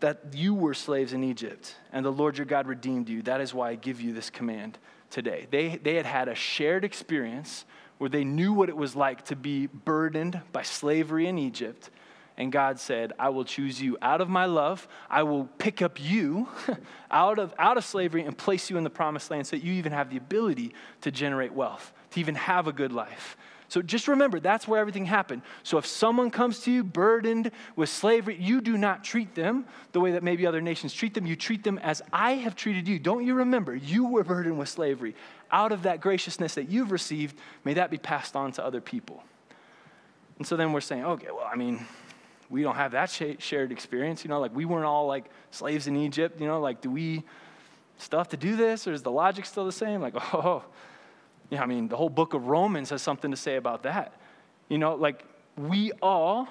that 0.00 0.32
you 0.32 0.54
were 0.54 0.72
slaves 0.72 1.12
in 1.12 1.22
Egypt 1.22 1.76
and 1.92 2.04
the 2.04 2.10
Lord 2.10 2.38
your 2.38 2.46
God 2.46 2.66
redeemed 2.66 3.10
you. 3.10 3.20
That 3.22 3.42
is 3.42 3.52
why 3.52 3.70
I 3.70 3.74
give 3.74 4.00
you 4.00 4.14
this 4.14 4.30
command 4.30 4.78
today. 5.10 5.46
They, 5.50 5.76
they 5.76 5.96
had 5.96 6.06
had 6.06 6.28
a 6.28 6.34
shared 6.34 6.84
experience 6.84 7.66
where 7.98 8.10
they 8.10 8.24
knew 8.24 8.52
what 8.52 8.68
it 8.68 8.76
was 8.76 8.94
like 8.94 9.24
to 9.26 9.36
be 9.36 9.66
burdened 9.66 10.40
by 10.52 10.62
slavery 10.62 11.26
in 11.26 11.38
Egypt. 11.38 11.90
And 12.38 12.52
God 12.52 12.78
said, 12.78 13.14
I 13.18 13.30
will 13.30 13.44
choose 13.44 13.80
you 13.80 13.96
out 14.02 14.20
of 14.20 14.28
my 14.28 14.44
love. 14.44 14.86
I 15.08 15.22
will 15.22 15.48
pick 15.58 15.80
up 15.80 16.02
you 16.02 16.48
out 17.10 17.38
of, 17.38 17.54
out 17.58 17.78
of 17.78 17.84
slavery 17.84 18.22
and 18.22 18.36
place 18.36 18.68
you 18.68 18.76
in 18.76 18.84
the 18.84 18.90
promised 18.90 19.30
land 19.30 19.46
so 19.46 19.56
that 19.56 19.64
you 19.64 19.72
even 19.72 19.92
have 19.92 20.10
the 20.10 20.18
ability 20.18 20.74
to 21.00 21.10
generate 21.10 21.52
wealth, 21.52 21.92
to 22.10 22.20
even 22.20 22.34
have 22.34 22.66
a 22.66 22.72
good 22.72 22.92
life. 22.92 23.38
So 23.68 23.82
just 23.82 24.06
remember, 24.06 24.38
that's 24.38 24.68
where 24.68 24.80
everything 24.80 25.06
happened. 25.06 25.42
So 25.64 25.76
if 25.78 25.86
someone 25.86 26.30
comes 26.30 26.60
to 26.60 26.70
you 26.70 26.84
burdened 26.84 27.50
with 27.74 27.88
slavery, 27.88 28.36
you 28.38 28.60
do 28.60 28.78
not 28.78 29.02
treat 29.02 29.34
them 29.34 29.66
the 29.90 29.98
way 29.98 30.12
that 30.12 30.22
maybe 30.22 30.46
other 30.46 30.60
nations 30.60 30.92
treat 30.92 31.14
them. 31.14 31.26
You 31.26 31.34
treat 31.34 31.64
them 31.64 31.78
as 31.78 32.00
I 32.12 32.32
have 32.32 32.54
treated 32.54 32.86
you. 32.86 33.00
Don't 33.00 33.26
you 33.26 33.34
remember? 33.34 33.74
You 33.74 34.06
were 34.06 34.22
burdened 34.22 34.58
with 34.58 34.68
slavery 34.68 35.16
out 35.50 35.72
of 35.72 35.82
that 35.82 36.00
graciousness 36.00 36.54
that 36.54 36.68
you've 36.68 36.90
received, 36.90 37.36
may 37.64 37.74
that 37.74 37.90
be 37.90 37.98
passed 37.98 38.36
on 38.36 38.52
to 38.52 38.64
other 38.64 38.80
people. 38.80 39.22
And 40.38 40.46
so 40.46 40.56
then 40.56 40.72
we're 40.72 40.80
saying, 40.80 41.04
okay, 41.04 41.28
well, 41.30 41.48
I 41.50 41.56
mean, 41.56 41.86
we 42.50 42.62
don't 42.62 42.76
have 42.76 42.92
that 42.92 43.10
shared 43.10 43.72
experience. 43.72 44.24
You 44.24 44.28
know, 44.28 44.40
like 44.40 44.54
we 44.54 44.64
weren't 44.64 44.84
all 44.84 45.06
like 45.06 45.26
slaves 45.50 45.86
in 45.86 45.96
Egypt. 45.96 46.40
You 46.40 46.46
know, 46.46 46.60
like 46.60 46.80
do 46.80 46.90
we 46.90 47.24
still 47.98 48.18
have 48.18 48.28
to 48.28 48.36
do 48.36 48.56
this 48.56 48.86
or 48.86 48.92
is 48.92 49.02
the 49.02 49.10
logic 49.10 49.46
still 49.46 49.64
the 49.64 49.72
same? 49.72 50.00
Like, 50.00 50.14
oh, 50.34 50.64
yeah, 51.50 51.62
I 51.62 51.66
mean, 51.66 51.88
the 51.88 51.96
whole 51.96 52.08
book 52.08 52.34
of 52.34 52.46
Romans 52.46 52.90
has 52.90 53.02
something 53.02 53.30
to 53.30 53.36
say 53.36 53.56
about 53.56 53.84
that. 53.84 54.14
You 54.68 54.78
know, 54.78 54.94
like 54.94 55.24
we 55.56 55.92
all 56.02 56.48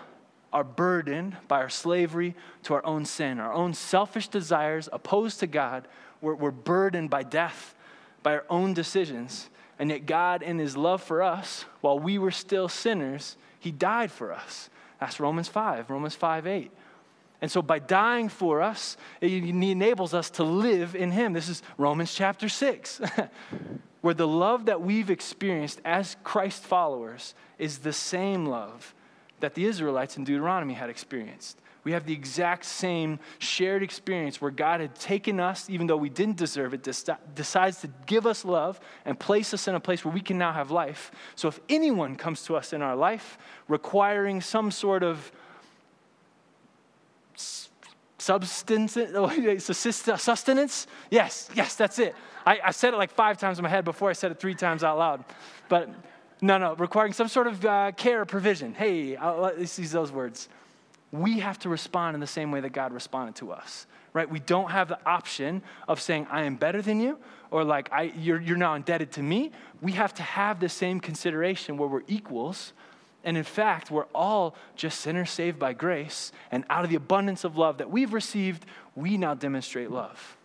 are 0.53 0.63
burdened 0.63 1.35
by 1.47 1.57
our 1.57 1.69
slavery 1.69 2.33
to 2.63 2.73
our 2.73 2.85
own 2.85 3.05
sin, 3.05 3.39
our 3.39 3.53
own 3.53 3.73
selfish 3.73 4.29
desires 4.29 4.87
opposed 4.91 5.41
to 5.41 5.47
God. 5.47 5.87
We're, 6.21 6.35
we're 6.35 6.51
burdened 6.51 7.09
by 7.09 7.23
death 7.23 7.74
by 8.25 8.33
our 8.33 8.45
own 8.49 8.73
decisions. 8.73 9.51
And 9.77 9.91
yet, 9.91 10.07
God, 10.07 10.41
in 10.41 10.57
His 10.57 10.75
love 10.75 11.03
for 11.03 11.21
us, 11.21 11.65
while 11.81 11.99
we 11.99 12.17
were 12.17 12.31
still 12.31 12.67
sinners, 12.67 13.37
He 13.59 13.71
died 13.71 14.11
for 14.11 14.33
us. 14.33 14.71
That's 14.99 15.19
Romans 15.19 15.47
5, 15.47 15.91
Romans 15.91 16.15
5 16.15 16.47
8. 16.47 16.71
And 17.41 17.51
so, 17.51 17.61
by 17.61 17.77
dying 17.77 18.27
for 18.27 18.63
us, 18.63 18.97
He 19.21 19.49
enables 19.49 20.15
us 20.15 20.31
to 20.31 20.43
live 20.43 20.95
in 20.95 21.11
Him. 21.11 21.33
This 21.33 21.49
is 21.49 21.61
Romans 21.77 22.15
chapter 22.15 22.49
6, 22.49 22.99
where 24.01 24.15
the 24.15 24.27
love 24.27 24.65
that 24.65 24.81
we've 24.81 25.11
experienced 25.11 25.79
as 25.85 26.17
Christ 26.23 26.63
followers 26.63 27.35
is 27.59 27.77
the 27.79 27.93
same 27.93 28.47
love 28.47 28.95
that 29.39 29.53
the 29.53 29.65
Israelites 29.65 30.17
in 30.17 30.23
Deuteronomy 30.23 30.73
had 30.73 30.89
experienced. 30.89 31.59
We 31.85 31.91
have 31.91 32.07
the 32.07 32.13
exact 32.13 32.65
same 32.65 33.19
shared 33.37 33.83
experience 33.83 34.41
where 34.41 34.49
God 34.49 34.81
had 34.81 34.95
taken 34.95 35.39
us, 35.39 35.69
even 35.69 35.85
though 35.85 35.95
we 35.95 36.09
didn't 36.09 36.35
deserve 36.35 36.73
it, 36.73 36.81
decides 37.35 37.81
to 37.81 37.89
give 38.07 38.25
us 38.25 38.43
love 38.43 38.79
and 39.05 39.17
place 39.19 39.53
us 39.53 39.67
in 39.67 39.75
a 39.75 39.79
place 39.79 40.03
where 40.03 40.13
we 40.13 40.19
can 40.19 40.39
now 40.39 40.51
have 40.51 40.71
life. 40.71 41.11
So 41.35 41.47
if 41.47 41.59
anyone 41.69 42.15
comes 42.15 42.43
to 42.45 42.55
us 42.55 42.73
in 42.73 42.81
our 42.81 42.95
life 42.95 43.37
requiring 43.67 44.41
some 44.41 44.71
sort 44.71 45.03
of 45.03 45.31
substance, 48.17 48.97
sustenance, 49.59 50.87
yes, 51.11 51.49
yes, 51.53 51.75
that's 51.75 51.99
it. 51.99 52.15
I, 52.47 52.59
I, 52.65 52.71
said 52.71 52.95
it 52.95 52.97
like 52.97 53.11
five 53.11 53.37
times 53.37 53.59
in 53.59 53.63
my 53.63 53.69
head 53.69 53.85
before 53.85 54.09
I 54.09 54.13
said 54.13 54.31
it 54.31 54.39
three 54.39 54.55
times 54.55 54.83
out 54.83 54.97
loud. 54.97 55.23
But 55.69 55.89
no, 56.41 56.57
no, 56.57 56.73
requiring 56.75 57.13
some 57.13 57.27
sort 57.27 57.45
of 57.45 57.63
uh, 57.63 57.91
care, 57.91 58.25
provision. 58.25 58.73
Hey, 58.73 59.15
I'll, 59.15 59.39
let's 59.39 59.77
use 59.77 59.91
those 59.91 60.11
words 60.11 60.49
we 61.11 61.39
have 61.39 61.59
to 61.59 61.69
respond 61.69 62.15
in 62.15 62.21
the 62.21 62.27
same 62.27 62.51
way 62.51 62.59
that 62.61 62.71
God 62.71 62.91
responded 62.91 63.35
to 63.35 63.51
us, 63.51 63.87
right? 64.13 64.29
We 64.29 64.39
don't 64.39 64.71
have 64.71 64.87
the 64.87 64.99
option 65.05 65.61
of 65.87 66.01
saying, 66.01 66.27
I 66.29 66.43
am 66.43 66.55
better 66.55 66.81
than 66.81 66.99
you, 66.99 67.17
or 67.51 67.63
like, 67.63 67.89
I, 67.91 68.03
you're, 68.17 68.41
you're 68.41 68.57
now 68.57 68.75
indebted 68.75 69.11
to 69.13 69.23
me. 69.23 69.51
We 69.81 69.93
have 69.93 70.13
to 70.15 70.23
have 70.23 70.59
the 70.59 70.69
same 70.69 70.99
consideration 70.99 71.77
where 71.77 71.87
we're 71.87 72.03
equals. 72.07 72.73
And 73.23 73.37
in 73.37 73.43
fact, 73.43 73.89
we're 73.89 74.07
all 74.13 74.55
just 74.75 74.99
sinners 74.99 75.31
saved 75.31 75.57
by 75.57 75.73
grace. 75.73 76.31
And 76.51 76.65
out 76.69 76.83
of 76.83 76.89
the 76.89 76.95
abundance 76.95 77.43
of 77.43 77.57
love 77.57 77.77
that 77.79 77.89
we've 77.89 78.13
received, 78.13 78.65
we 78.95 79.17
now 79.17 79.33
demonstrate 79.33 79.89
love. 79.89 80.37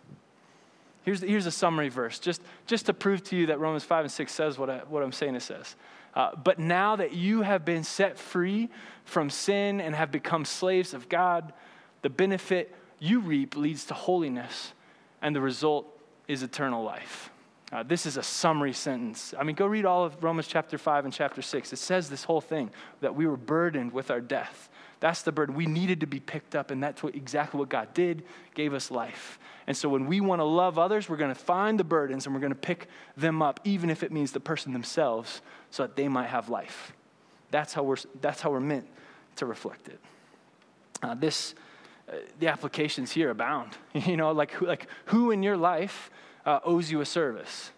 Here's, 1.03 1.21
here's 1.21 1.47
a 1.47 1.51
summary 1.51 1.89
verse, 1.89 2.19
just, 2.19 2.41
just 2.67 2.85
to 2.85 2.93
prove 2.93 3.23
to 3.25 3.35
you 3.35 3.47
that 3.47 3.59
Romans 3.59 3.83
5 3.83 4.05
and 4.05 4.11
6 4.11 4.31
says 4.31 4.57
what, 4.59 4.69
I, 4.69 4.77
what 4.87 5.01
I'm 5.01 5.11
saying 5.11 5.35
it 5.35 5.41
says. 5.41 5.75
Uh, 6.13 6.35
but 6.35 6.59
now 6.59 6.95
that 6.95 7.13
you 7.13 7.41
have 7.41 7.65
been 7.65 7.83
set 7.83 8.19
free 8.19 8.69
from 9.05 9.29
sin 9.29 9.79
and 9.81 9.95
have 9.95 10.11
become 10.11 10.45
slaves 10.45 10.93
of 10.93 11.09
God, 11.09 11.53
the 12.01 12.09
benefit 12.09 12.75
you 12.99 13.19
reap 13.19 13.55
leads 13.55 13.85
to 13.85 13.93
holiness, 13.93 14.73
and 15.21 15.35
the 15.35 15.41
result 15.41 15.87
is 16.27 16.43
eternal 16.43 16.83
life. 16.83 17.30
Uh, 17.71 17.83
this 17.83 18.05
is 18.05 18.17
a 18.17 18.23
summary 18.23 18.73
sentence. 18.73 19.33
I 19.39 19.43
mean, 19.43 19.55
go 19.55 19.65
read 19.65 19.85
all 19.85 20.03
of 20.03 20.21
Romans 20.21 20.47
chapter 20.47 20.77
5 20.77 21.05
and 21.05 21.13
chapter 21.13 21.41
6. 21.41 21.71
It 21.71 21.77
says 21.77 22.09
this 22.09 22.25
whole 22.25 22.41
thing 22.41 22.69
that 22.99 23.15
we 23.15 23.25
were 23.25 23.37
burdened 23.37 23.93
with 23.93 24.11
our 24.11 24.19
death. 24.19 24.69
That's 24.99 25.21
the 25.21 25.31
burden. 25.31 25.55
We 25.55 25.65
needed 25.65 26.01
to 26.01 26.05
be 26.05 26.19
picked 26.19 26.55
up, 26.55 26.69
and 26.69 26.83
that's 26.83 27.01
what, 27.01 27.15
exactly 27.15 27.59
what 27.59 27.69
God 27.69 27.93
did, 27.93 28.23
gave 28.53 28.73
us 28.73 28.91
life. 28.91 29.39
And 29.67 29.75
so 29.75 29.87
when 29.87 30.05
we 30.05 30.19
want 30.19 30.41
to 30.41 30.45
love 30.45 30.77
others, 30.77 31.07
we're 31.07 31.17
going 31.17 31.33
to 31.33 31.39
find 31.39 31.79
the 31.79 31.83
burdens 31.83 32.25
and 32.25 32.35
we're 32.35 32.41
going 32.41 32.53
to 32.53 32.59
pick 32.59 32.87
them 33.15 33.41
up, 33.41 33.59
even 33.63 33.89
if 33.89 34.03
it 34.03 34.11
means 34.11 34.31
the 34.31 34.39
person 34.39 34.73
themselves, 34.73 35.41
so 35.69 35.83
that 35.83 35.95
they 35.95 36.07
might 36.07 36.27
have 36.27 36.49
life. 36.49 36.93
That's 37.51 37.73
how 37.73 37.83
we're, 37.83 37.97
that's 38.19 38.41
how 38.41 38.51
we're 38.51 38.59
meant 38.59 38.87
to 39.37 39.45
reflect 39.45 39.87
it. 39.87 39.99
Uh, 41.01 41.15
this, 41.15 41.55
uh, 42.09 42.17
the 42.39 42.47
applications 42.47 43.11
here 43.11 43.29
abound. 43.29 43.71
you 43.93 44.17
know, 44.17 44.31
like 44.31 44.61
like 44.61 44.87
who 45.05 45.31
in 45.31 45.41
your 45.41 45.57
life 45.57 46.11
uh, 46.45 46.59
owes 46.63 46.91
you 46.91 47.01
a 47.01 47.05
service? 47.05 47.71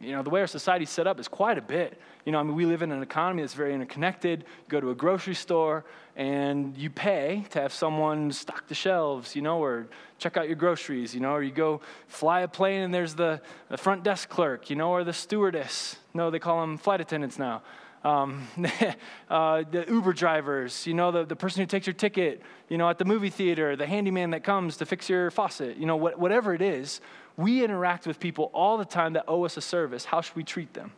You 0.00 0.12
know, 0.12 0.22
the 0.22 0.30
way 0.30 0.40
our 0.40 0.46
society's 0.46 0.90
set 0.90 1.06
up 1.06 1.18
is 1.18 1.26
quite 1.26 1.56
a 1.56 1.62
bit. 1.62 1.98
You 2.26 2.32
know, 2.32 2.38
I 2.38 2.42
mean, 2.42 2.54
we 2.54 2.66
live 2.66 2.82
in 2.82 2.92
an 2.92 3.02
economy 3.02 3.42
that's 3.42 3.54
very 3.54 3.72
interconnected. 3.72 4.40
You 4.40 4.68
go 4.68 4.80
to 4.80 4.90
a 4.90 4.94
grocery 4.94 5.34
store 5.34 5.84
and 6.16 6.76
you 6.76 6.90
pay 6.90 7.46
to 7.50 7.62
have 7.62 7.72
someone 7.72 8.30
stock 8.32 8.68
the 8.68 8.74
shelves, 8.74 9.34
you 9.34 9.40
know, 9.40 9.62
or 9.62 9.86
check 10.18 10.36
out 10.36 10.48
your 10.48 10.56
groceries, 10.56 11.14
you 11.14 11.20
know, 11.20 11.32
or 11.32 11.42
you 11.42 11.50
go 11.50 11.80
fly 12.08 12.40
a 12.40 12.48
plane 12.48 12.82
and 12.82 12.92
there's 12.92 13.14
the, 13.14 13.40
the 13.70 13.78
front 13.78 14.02
desk 14.02 14.28
clerk, 14.28 14.68
you 14.68 14.76
know, 14.76 14.90
or 14.90 15.02
the 15.02 15.12
stewardess. 15.12 15.96
No, 16.12 16.30
they 16.30 16.38
call 16.38 16.60
them 16.60 16.76
flight 16.76 17.00
attendants 17.00 17.38
now. 17.38 17.62
Um, 18.04 18.46
uh, 19.30 19.64
the 19.70 19.84
Uber 19.88 20.12
drivers, 20.12 20.86
you 20.86 20.94
know, 20.94 21.10
the, 21.10 21.24
the 21.24 21.36
person 21.36 21.60
who 21.62 21.66
takes 21.66 21.86
your 21.86 21.94
ticket, 21.94 22.42
you 22.68 22.76
know, 22.76 22.88
at 22.88 22.98
the 22.98 23.04
movie 23.04 23.30
theater, 23.30 23.76
the 23.76 23.86
handyman 23.86 24.30
that 24.30 24.44
comes 24.44 24.76
to 24.76 24.86
fix 24.86 25.08
your 25.08 25.30
faucet, 25.30 25.76
you 25.76 25.86
know, 25.86 25.96
what, 25.96 26.18
whatever 26.18 26.54
it 26.54 26.62
is, 26.62 27.00
we 27.36 27.62
interact 27.62 28.06
with 28.06 28.18
people 28.18 28.50
all 28.54 28.78
the 28.78 28.84
time 28.84 29.14
that 29.14 29.24
owe 29.28 29.44
us 29.44 29.56
a 29.56 29.60
service. 29.60 30.04
How 30.04 30.20
should 30.20 30.36
we 30.36 30.44
treat 30.44 30.72
them? 30.72 30.92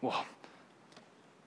Well, 0.00 0.24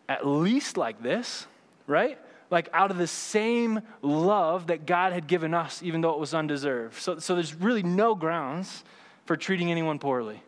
at 0.08 0.26
least 0.26 0.78
like 0.78 1.04
this, 1.04 1.46
right? 1.86 2.18
Like 2.50 2.70
out 2.72 2.92
of 2.92 2.98
the 2.98 3.08
same 3.08 3.82
love 4.02 4.68
that 4.68 4.86
God 4.86 5.12
had 5.12 5.28
given 5.28 5.54
us, 5.54 5.84
even 5.84 6.02
though 6.02 6.12
it 6.12 6.20
was 6.20 6.34
undeserved. 6.34 7.02
So, 7.02 7.20
so 7.20 7.36
there's 7.36 7.54
really 7.54 7.84
no 7.84 8.16
grounds 8.16 8.84
for 9.26 9.36
treating 9.36 9.70
anyone 9.70 10.00
poorly. 10.00 10.42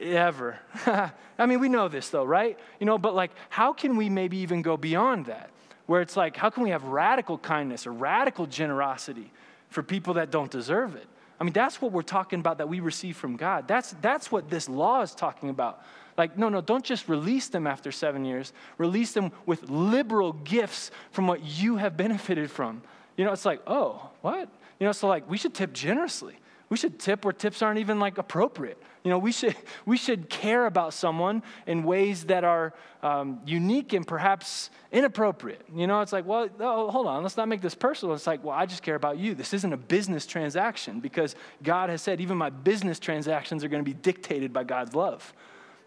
Ever. 0.00 0.58
I 0.86 1.46
mean, 1.46 1.60
we 1.60 1.68
know 1.68 1.86
this 1.86 2.08
though, 2.08 2.24
right? 2.24 2.58
You 2.80 2.86
know, 2.86 2.98
but 2.98 3.14
like, 3.14 3.30
how 3.48 3.72
can 3.72 3.96
we 3.96 4.08
maybe 4.08 4.38
even 4.38 4.62
go 4.62 4.76
beyond 4.76 5.26
that? 5.26 5.50
Where 5.86 6.00
it's 6.00 6.16
like, 6.16 6.36
how 6.36 6.50
can 6.50 6.64
we 6.64 6.70
have 6.70 6.82
radical 6.84 7.38
kindness 7.38 7.86
or 7.86 7.92
radical 7.92 8.46
generosity 8.46 9.30
for 9.68 9.82
people 9.82 10.14
that 10.14 10.32
don't 10.32 10.50
deserve 10.50 10.96
it? 10.96 11.06
I 11.42 11.44
mean, 11.44 11.52
that's 11.52 11.82
what 11.82 11.90
we're 11.90 12.02
talking 12.02 12.38
about 12.38 12.58
that 12.58 12.68
we 12.68 12.78
receive 12.78 13.16
from 13.16 13.36
God. 13.36 13.66
That's, 13.66 13.96
that's 14.00 14.30
what 14.30 14.48
this 14.48 14.68
law 14.68 15.00
is 15.00 15.12
talking 15.12 15.50
about. 15.50 15.82
Like, 16.16 16.38
no, 16.38 16.48
no, 16.48 16.60
don't 16.60 16.84
just 16.84 17.08
release 17.08 17.48
them 17.48 17.66
after 17.66 17.90
seven 17.90 18.24
years. 18.24 18.52
Release 18.78 19.12
them 19.12 19.32
with 19.44 19.68
liberal 19.68 20.34
gifts 20.34 20.92
from 21.10 21.26
what 21.26 21.42
you 21.42 21.78
have 21.78 21.96
benefited 21.96 22.48
from. 22.48 22.80
You 23.16 23.24
know, 23.24 23.32
it's 23.32 23.44
like, 23.44 23.60
oh, 23.66 24.08
what? 24.20 24.48
You 24.78 24.86
know, 24.86 24.92
so 24.92 25.08
like 25.08 25.28
we 25.28 25.36
should 25.36 25.52
tip 25.52 25.72
generously. 25.72 26.36
We 26.72 26.78
should 26.78 26.98
tip 26.98 27.26
where 27.26 27.34
tips 27.34 27.60
aren't 27.60 27.80
even 27.80 28.00
like 28.00 28.16
appropriate. 28.16 28.82
You 29.04 29.10
know, 29.10 29.18
we 29.18 29.30
should, 29.30 29.54
we 29.84 29.98
should 29.98 30.30
care 30.30 30.64
about 30.64 30.94
someone 30.94 31.42
in 31.66 31.82
ways 31.82 32.24
that 32.24 32.44
are 32.44 32.72
um, 33.02 33.42
unique 33.44 33.92
and 33.92 34.06
perhaps 34.06 34.70
inappropriate. 34.90 35.66
You 35.74 35.86
know, 35.86 36.00
it's 36.00 36.14
like, 36.14 36.24
well, 36.24 36.48
oh, 36.60 36.90
hold 36.90 37.08
on, 37.08 37.22
let's 37.22 37.36
not 37.36 37.46
make 37.46 37.60
this 37.60 37.74
personal. 37.74 38.14
It's 38.14 38.26
like, 38.26 38.42
well, 38.42 38.56
I 38.56 38.64
just 38.64 38.82
care 38.82 38.94
about 38.94 39.18
you. 39.18 39.34
This 39.34 39.52
isn't 39.52 39.70
a 39.70 39.76
business 39.76 40.24
transaction 40.24 41.00
because 41.00 41.34
God 41.62 41.90
has 41.90 42.00
said 42.00 42.22
even 42.22 42.38
my 42.38 42.48
business 42.48 42.98
transactions 42.98 43.62
are 43.62 43.68
going 43.68 43.84
to 43.84 43.90
be 43.90 43.98
dictated 44.00 44.50
by 44.54 44.64
God's 44.64 44.94
love, 44.94 45.34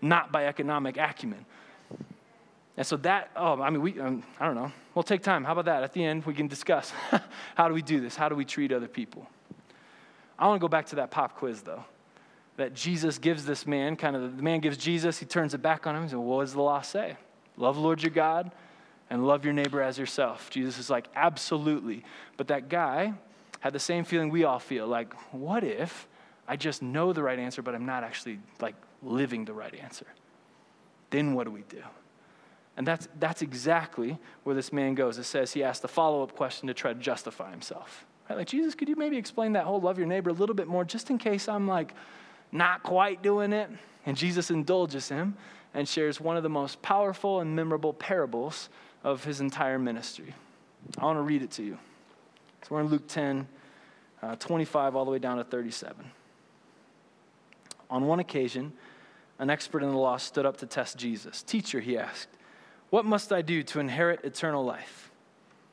not 0.04 0.32
by 0.32 0.46
economic 0.46 0.98
acumen. 0.98 1.48
And 2.78 2.86
so 2.86 2.96
that, 2.98 3.32
oh, 3.36 3.60
I 3.60 3.72
mean, 3.72 3.82
we, 3.82 4.00
um, 4.00 4.22
I 4.40 4.46
don't 4.46 4.54
know. 4.54 4.72
We'll 4.94 5.02
take 5.02 5.24
time. 5.24 5.46
How 5.46 5.54
about 5.54 5.66
that? 5.66 5.82
At 5.82 5.94
the 5.94 6.06
end, 6.06 6.28
we 6.28 6.36
can 6.36 6.48
discuss 6.48 6.94
how 7.56 7.70
do 7.70 7.74
we 7.74 7.82
do 7.82 8.00
this? 8.02 8.16
How 8.16 8.30
do 8.30 8.36
we 8.36 8.46
treat 8.46 8.72
other 8.72 8.88
people? 8.88 9.28
I 10.38 10.48
want 10.48 10.60
to 10.60 10.64
go 10.64 10.68
back 10.68 10.88
to 10.88 10.96
that 10.98 11.12
pop 11.12 11.36
quiz, 11.38 11.62
though, 11.62 11.84
that 12.58 12.74
Jesus 12.74 13.18
gives 13.18 13.46
this 13.46 13.66
man, 13.66 13.96
kind 13.96 14.16
of 14.16 14.38
the 14.38 14.44
man 14.44 14.60
gives 14.60 14.78
Jesus, 14.78 15.18
he 15.18 15.26
turns 15.26 15.54
it 15.54 15.62
back 15.62 15.88
on 15.88 15.96
him. 15.96 16.04
He 16.04 16.10
says, 16.10 16.18
What 16.18 16.42
does 16.42 16.54
the 16.54 16.62
law 16.62 16.82
say? 16.82 17.18
Love 17.58 17.78
Lord 17.78 18.04
your 18.04 18.12
God 18.12 18.52
and 19.10 19.26
love 19.26 19.46
your 19.46 19.54
neighbor 19.54 19.82
as 19.82 19.98
yourself. 19.98 20.50
Jesus 20.50 20.78
is 20.78 20.90
like, 20.90 21.08
Absolutely. 21.16 22.04
But 22.38 22.48
that 22.48 22.70
guy 22.70 23.14
had 23.60 23.74
the 23.74 23.80
same 23.80 24.04
feeling 24.04 24.30
we 24.30 24.44
all 24.44 24.60
feel 24.60 24.88
like, 24.88 25.14
What 25.32 25.64
if 25.64 26.08
I 26.48 26.56
just 26.56 26.82
know 26.82 27.14
the 27.14 27.24
right 27.24 27.40
answer, 27.40 27.62
but 27.62 27.76
I'm 27.76 27.86
not 27.86 28.04
actually 28.04 28.40
like 28.60 28.76
living 29.02 29.46
the 29.46 29.54
right 29.54 29.74
answer? 29.76 30.08
Then 31.10 31.34
what 31.34 31.46
do 31.46 31.52
we 31.52 31.64
do? 31.70 31.82
And 32.78 32.86
that's, 32.86 33.08
that's 33.20 33.42
exactly 33.42 34.18
where 34.44 34.56
this 34.56 34.74
man 34.74 34.96
goes. 34.96 35.18
It 35.18 35.24
says 35.24 35.54
he 35.54 35.64
asked 35.64 35.84
a 35.84 35.88
follow 35.88 36.24
up 36.24 36.36
question 36.36 36.68
to 36.68 36.74
try 36.74 36.92
to 36.92 37.00
justify 37.00 37.52
himself. 37.52 38.06
Right? 38.30 38.38
Like, 38.38 38.48
Jesus, 38.48 38.76
could 38.76 38.90
you 38.90 38.96
maybe 38.96 39.18
explain 39.18 39.54
that 39.54 39.66
whole 39.66 39.80
love 39.80 39.98
your 39.98 40.08
neighbor 40.08 40.30
a 40.30 40.34
little 40.34 40.56
bit 40.56 40.68
more, 40.68 40.84
just 40.84 41.10
in 41.10 41.18
case 41.18 41.48
I'm 41.48 41.68
like 41.68 41.94
not 42.52 42.84
quite 42.84 43.22
doing 43.22 43.54
it? 43.54 43.70
And 44.06 44.16
Jesus 44.16 44.52
indulges 44.52 45.10
him 45.10 45.36
and 45.74 45.88
shares 45.88 46.22
one 46.22 46.38
of 46.38 46.44
the 46.44 46.50
most 46.50 46.82
powerful 46.82 47.42
and 47.42 47.56
memorable 47.56 47.94
parables 47.94 48.70
of 49.04 49.24
his 49.24 49.42
entire 49.42 49.78
ministry. 49.78 50.34
I 50.98 51.06
want 51.06 51.18
to 51.18 51.24
read 51.24 51.42
it 51.42 51.52
to 51.52 51.64
you. 51.64 51.78
So 52.64 52.76
we're 52.76 52.82
in 52.82 52.88
Luke 52.88 53.08
10, 53.08 53.48
uh, 54.22 54.36
25, 54.38 54.96
all 54.96 55.06
the 55.06 55.12
way 55.12 55.20
down 55.20 55.38
to 55.38 55.44
37. 55.44 56.06
On 57.90 58.08
one 58.08 58.20
occasion, 58.20 58.74
an 59.38 59.50
expert 59.50 59.84
in 59.84 59.92
the 59.92 59.98
law 59.98 60.18
stood 60.18 60.46
up 60.46 60.58
to 60.58 60.66
test 60.66 60.98
Jesus. 60.98 61.44
Teacher, 61.44 61.80
he 61.80 61.98
asked, 61.98 62.30
What 62.90 63.06
must 63.06 63.34
I 63.34 63.42
do 63.42 63.62
to 63.64 63.80
inherit 63.80 64.24
eternal 64.24 64.64
life? 64.64 65.12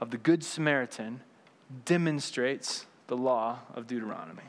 of 0.00 0.10
the 0.10 0.18
Good 0.18 0.44
Samaritan 0.44 1.20
demonstrates 1.84 2.86
the 3.08 3.16
law 3.16 3.60
of 3.74 3.86
Deuteronomy. 3.86 4.42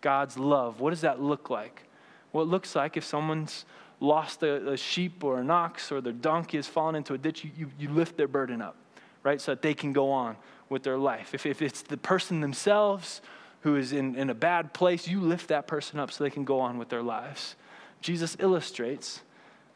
God's 0.00 0.38
love. 0.38 0.80
What 0.80 0.90
does 0.90 1.02
that 1.02 1.20
look 1.20 1.50
like? 1.50 1.84
Well, 2.32 2.44
it 2.44 2.48
looks 2.48 2.74
like 2.74 2.96
if 2.96 3.04
someone's 3.04 3.64
lost 3.98 4.42
a, 4.42 4.70
a 4.70 4.76
sheep 4.76 5.22
or 5.22 5.38
an 5.38 5.50
ox 5.50 5.92
or 5.92 6.00
their 6.00 6.12
donkey 6.12 6.56
has 6.56 6.66
fallen 6.66 6.94
into 6.94 7.12
a 7.12 7.18
ditch, 7.18 7.44
you, 7.44 7.50
you, 7.56 7.70
you 7.78 7.88
lift 7.90 8.16
their 8.16 8.28
burden 8.28 8.62
up, 8.62 8.76
right? 9.22 9.40
So 9.40 9.52
that 9.52 9.62
they 9.62 9.74
can 9.74 9.92
go 9.92 10.10
on 10.10 10.36
with 10.68 10.82
their 10.82 10.96
life. 10.96 11.34
If, 11.34 11.44
if 11.44 11.60
it's 11.60 11.82
the 11.82 11.96
person 11.96 12.40
themselves 12.40 13.20
who 13.62 13.76
is 13.76 13.92
in, 13.92 14.14
in 14.14 14.30
a 14.30 14.34
bad 14.34 14.72
place, 14.72 15.06
you 15.06 15.20
lift 15.20 15.48
that 15.48 15.66
person 15.66 15.98
up 15.98 16.10
so 16.10 16.24
they 16.24 16.30
can 16.30 16.44
go 16.44 16.60
on 16.60 16.78
with 16.78 16.88
their 16.88 17.02
lives. 17.02 17.56
Jesus 18.00 18.36
illustrates 18.40 19.20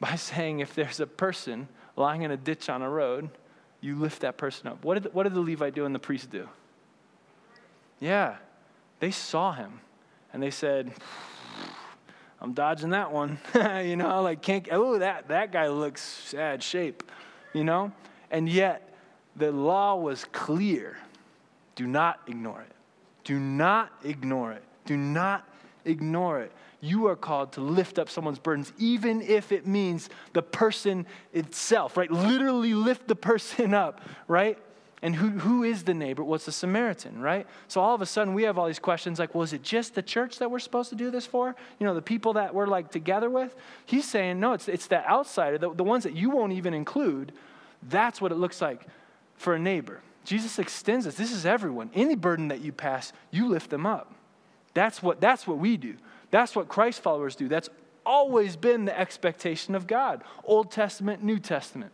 by 0.00 0.14
saying 0.16 0.60
if 0.60 0.74
there's 0.74 1.00
a 1.00 1.06
person 1.06 1.68
lying 1.96 2.22
in 2.22 2.30
a 2.30 2.36
ditch 2.36 2.70
on 2.70 2.80
a 2.80 2.88
road, 2.88 3.28
you 3.84 3.94
lift 3.96 4.22
that 4.22 4.38
person 4.38 4.66
up. 4.66 4.82
What 4.82 5.02
did, 5.02 5.12
what 5.12 5.24
did 5.24 5.34
the 5.34 5.42
Levite 5.42 5.74
do 5.74 5.84
and 5.84 5.94
the 5.94 5.98
priest 5.98 6.30
do? 6.30 6.48
Yeah, 8.00 8.36
they 8.98 9.10
saw 9.10 9.52
him 9.52 9.80
and 10.32 10.42
they 10.42 10.50
said, 10.50 10.90
I'm 12.40 12.54
dodging 12.54 12.90
that 12.90 13.12
one. 13.12 13.38
you 13.84 13.96
know, 13.96 14.22
like, 14.22 14.40
can't, 14.40 14.66
oh, 14.72 14.98
that, 15.00 15.28
that 15.28 15.52
guy 15.52 15.68
looks 15.68 16.00
sad 16.00 16.62
shape, 16.62 17.02
you 17.52 17.62
know? 17.62 17.92
And 18.30 18.48
yet, 18.48 18.90
the 19.36 19.52
law 19.52 19.96
was 19.96 20.24
clear. 20.32 20.96
Do 21.74 21.86
not 21.86 22.20
ignore 22.26 22.62
it. 22.62 22.72
Do 23.22 23.38
not 23.38 23.92
ignore 24.02 24.52
it. 24.52 24.62
Do 24.86 24.96
not 24.96 25.46
ignore 25.84 26.40
it 26.40 26.52
you 26.84 27.06
are 27.06 27.16
called 27.16 27.52
to 27.52 27.60
lift 27.60 27.98
up 27.98 28.10
someone's 28.10 28.38
burdens, 28.38 28.72
even 28.78 29.22
if 29.22 29.52
it 29.52 29.66
means 29.66 30.10
the 30.34 30.42
person 30.42 31.06
itself, 31.32 31.96
right? 31.96 32.10
Literally 32.10 32.74
lift 32.74 33.08
the 33.08 33.16
person 33.32 33.72
up, 33.72 34.02
right? 34.28 34.58
And 35.00 35.14
who, 35.14 35.30
who 35.30 35.64
is 35.64 35.84
the 35.84 35.92
neighbor? 35.92 36.22
What's 36.22 36.46
the 36.46 36.52
Samaritan, 36.52 37.20
right? 37.20 37.46
So 37.68 37.80
all 37.80 37.94
of 37.94 38.00
a 38.00 38.06
sudden 38.06 38.32
we 38.32 38.44
have 38.44 38.58
all 38.58 38.66
these 38.66 38.78
questions 38.78 39.18
like, 39.18 39.34
well, 39.34 39.42
is 39.42 39.52
it 39.52 39.62
just 39.62 39.94
the 39.94 40.02
church 40.02 40.38
that 40.38 40.50
we're 40.50 40.58
supposed 40.58 40.90
to 40.90 40.96
do 40.96 41.10
this 41.10 41.26
for? 41.26 41.54
You 41.78 41.86
know, 41.86 41.94
the 41.94 42.02
people 42.02 42.34
that 42.34 42.54
we're 42.54 42.66
like 42.66 42.90
together 42.90 43.28
with? 43.28 43.54
He's 43.86 44.08
saying, 44.08 44.40
no, 44.40 44.52
it's, 44.52 44.68
it's 44.68 44.86
the 44.86 45.06
outsider, 45.06 45.58
the, 45.58 45.74
the 45.74 45.84
ones 45.84 46.04
that 46.04 46.14
you 46.14 46.30
won't 46.30 46.52
even 46.52 46.72
include. 46.72 47.32
That's 47.82 48.20
what 48.20 48.32
it 48.32 48.36
looks 48.36 48.62
like 48.62 48.86
for 49.36 49.54
a 49.54 49.58
neighbor. 49.58 50.00
Jesus 50.24 50.58
extends 50.58 51.04
this. 51.04 51.16
This 51.16 51.32
is 51.32 51.44
everyone. 51.44 51.90
Any 51.94 52.14
burden 52.14 52.48
that 52.48 52.60
you 52.60 52.72
pass, 52.72 53.12
you 53.30 53.48
lift 53.48 53.68
them 53.68 53.84
up. 53.84 54.14
That's 54.72 55.02
what, 55.02 55.20
that's 55.20 55.46
what 55.46 55.58
we 55.58 55.76
do. 55.76 55.96
That's 56.34 56.56
what 56.56 56.66
Christ 56.66 57.00
followers 57.00 57.36
do. 57.36 57.46
That's 57.46 57.68
always 58.04 58.56
been 58.56 58.86
the 58.86 58.98
expectation 58.98 59.76
of 59.76 59.86
God 59.86 60.24
Old 60.42 60.72
Testament, 60.72 61.22
New 61.22 61.38
Testament. 61.38 61.92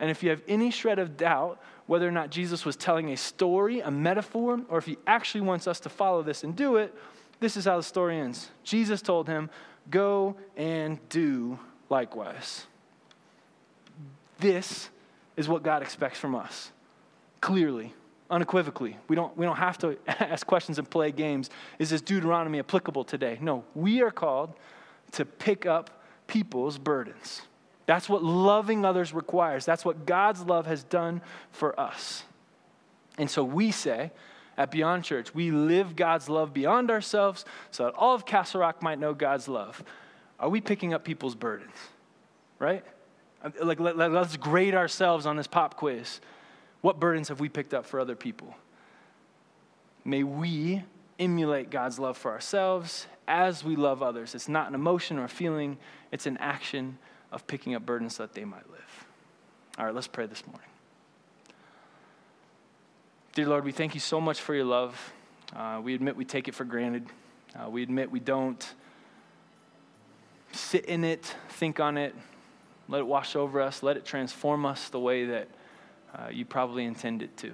And 0.00 0.10
if 0.10 0.24
you 0.24 0.30
have 0.30 0.42
any 0.48 0.72
shred 0.72 0.98
of 0.98 1.16
doubt 1.16 1.62
whether 1.86 2.08
or 2.08 2.10
not 2.10 2.30
Jesus 2.30 2.64
was 2.64 2.74
telling 2.74 3.12
a 3.12 3.16
story, 3.16 3.78
a 3.78 3.88
metaphor, 3.88 4.60
or 4.68 4.78
if 4.78 4.86
he 4.86 4.98
actually 5.06 5.42
wants 5.42 5.68
us 5.68 5.78
to 5.80 5.88
follow 5.88 6.20
this 6.20 6.42
and 6.42 6.56
do 6.56 6.78
it, 6.78 6.92
this 7.38 7.56
is 7.56 7.64
how 7.64 7.76
the 7.76 7.84
story 7.84 8.18
ends. 8.18 8.50
Jesus 8.64 9.00
told 9.02 9.28
him, 9.28 9.48
Go 9.88 10.34
and 10.56 10.98
do 11.08 11.56
likewise. 11.88 12.66
This 14.40 14.90
is 15.36 15.48
what 15.48 15.62
God 15.62 15.82
expects 15.82 16.18
from 16.18 16.34
us, 16.34 16.72
clearly 17.40 17.94
unequivocally. 18.30 18.96
We 19.08 19.16
don't, 19.16 19.36
we 19.36 19.44
don't 19.44 19.56
have 19.56 19.78
to 19.78 19.98
ask 20.06 20.46
questions 20.46 20.78
and 20.78 20.88
play 20.88 21.12
games. 21.12 21.50
Is 21.78 21.90
this 21.90 22.00
Deuteronomy 22.00 22.58
applicable 22.58 23.04
today? 23.04 23.38
No, 23.40 23.64
we 23.74 24.02
are 24.02 24.10
called 24.10 24.54
to 25.12 25.24
pick 25.24 25.66
up 25.66 26.02
people's 26.26 26.78
burdens. 26.78 27.42
That's 27.86 28.08
what 28.08 28.22
loving 28.22 28.84
others 28.84 29.12
requires. 29.12 29.64
That's 29.64 29.84
what 29.84 30.06
God's 30.06 30.42
love 30.42 30.66
has 30.66 30.84
done 30.84 31.22
for 31.50 31.78
us. 31.78 32.22
And 33.18 33.28
so 33.28 33.42
we 33.42 33.72
say, 33.72 34.12
at 34.60 34.70
Beyond 34.70 35.04
Church. 35.04 35.34
We 35.34 35.50
live 35.50 35.96
God's 35.96 36.28
love 36.28 36.52
beyond 36.52 36.90
ourselves 36.90 37.46
so 37.70 37.84
that 37.84 37.94
all 37.94 38.14
of 38.14 38.26
Castle 38.26 38.60
Rock 38.60 38.82
might 38.82 38.98
know 38.98 39.14
God's 39.14 39.48
love. 39.48 39.82
Are 40.38 40.50
we 40.50 40.60
picking 40.60 40.92
up 40.92 41.02
people's 41.02 41.34
burdens? 41.34 41.74
Right? 42.58 42.84
Uh, 43.42 43.50
like, 43.62 43.80
let, 43.80 43.96
let's 43.96 44.36
grade 44.36 44.74
ourselves 44.74 45.24
on 45.24 45.36
this 45.38 45.46
pop 45.46 45.78
quiz. 45.78 46.20
What 46.80 46.98
burdens 46.98 47.28
have 47.28 47.40
we 47.40 47.48
picked 47.48 47.74
up 47.74 47.84
for 47.84 48.00
other 48.00 48.16
people? 48.16 48.54
May 50.04 50.22
we 50.22 50.82
emulate 51.18 51.70
God's 51.70 51.98
love 51.98 52.16
for 52.16 52.30
ourselves 52.30 53.06
as 53.28 53.62
we 53.62 53.76
love 53.76 54.02
others. 54.02 54.34
It's 54.34 54.48
not 54.48 54.68
an 54.68 54.74
emotion 54.74 55.18
or 55.18 55.24
a 55.24 55.28
feeling, 55.28 55.76
it's 56.10 56.26
an 56.26 56.38
action 56.38 56.98
of 57.30 57.46
picking 57.46 57.74
up 57.74 57.84
burdens 57.84 58.16
so 58.16 58.24
that 58.24 58.32
they 58.32 58.44
might 58.44 58.68
live. 58.70 59.06
All 59.78 59.84
right, 59.84 59.94
let's 59.94 60.08
pray 60.08 60.26
this 60.26 60.44
morning. 60.46 60.66
Dear 63.34 63.46
Lord, 63.46 63.64
we 63.64 63.72
thank 63.72 63.94
you 63.94 64.00
so 64.00 64.20
much 64.20 64.40
for 64.40 64.54
your 64.54 64.64
love. 64.64 65.12
Uh, 65.54 65.80
we 65.82 65.94
admit 65.94 66.16
we 66.16 66.24
take 66.24 66.48
it 66.48 66.54
for 66.54 66.64
granted. 66.64 67.06
Uh, 67.54 67.68
we 67.68 67.82
admit 67.82 68.10
we 68.10 68.20
don't 68.20 68.74
sit 70.52 70.86
in 70.86 71.04
it, 71.04 71.36
think 71.50 71.78
on 71.78 71.96
it, 71.96 72.14
let 72.88 73.00
it 73.00 73.06
wash 73.06 73.36
over 73.36 73.60
us, 73.60 73.82
let 73.82 73.96
it 73.96 74.04
transform 74.04 74.66
us 74.66 74.88
the 74.88 74.98
way 74.98 75.26
that 75.26 75.48
uh, 76.14 76.28
you 76.30 76.44
probably 76.44 76.84
intend 76.84 77.22
it 77.22 77.36
to. 77.38 77.52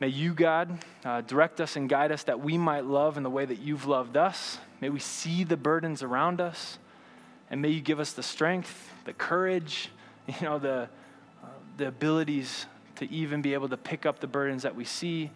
May 0.00 0.08
you, 0.08 0.32
God, 0.32 0.78
uh, 1.04 1.20
direct 1.20 1.60
us 1.60 1.76
and 1.76 1.88
guide 1.88 2.10
us 2.10 2.22
that 2.24 2.40
we 2.40 2.56
might 2.56 2.86
love 2.86 3.18
in 3.18 3.22
the 3.22 3.30
way 3.30 3.44
that 3.44 3.58
you've 3.60 3.86
loved 3.86 4.16
us. 4.16 4.58
May 4.80 4.88
we 4.88 4.98
see 4.98 5.44
the 5.44 5.58
burdens 5.58 6.02
around 6.02 6.40
us. 6.40 6.78
And 7.50 7.60
may 7.60 7.68
you 7.68 7.82
give 7.82 8.00
us 8.00 8.12
the 8.12 8.22
strength, 8.22 8.90
the 9.04 9.12
courage, 9.12 9.90
you 10.26 10.34
know, 10.40 10.58
the, 10.58 10.88
uh, 11.42 11.46
the 11.76 11.88
abilities 11.88 12.66
to 12.96 13.10
even 13.10 13.42
be 13.42 13.52
able 13.54 13.68
to 13.68 13.76
pick 13.76 14.06
up 14.06 14.20
the 14.20 14.26
burdens 14.26 14.62
that 14.62 14.74
we 14.74 14.84
see 14.84 15.30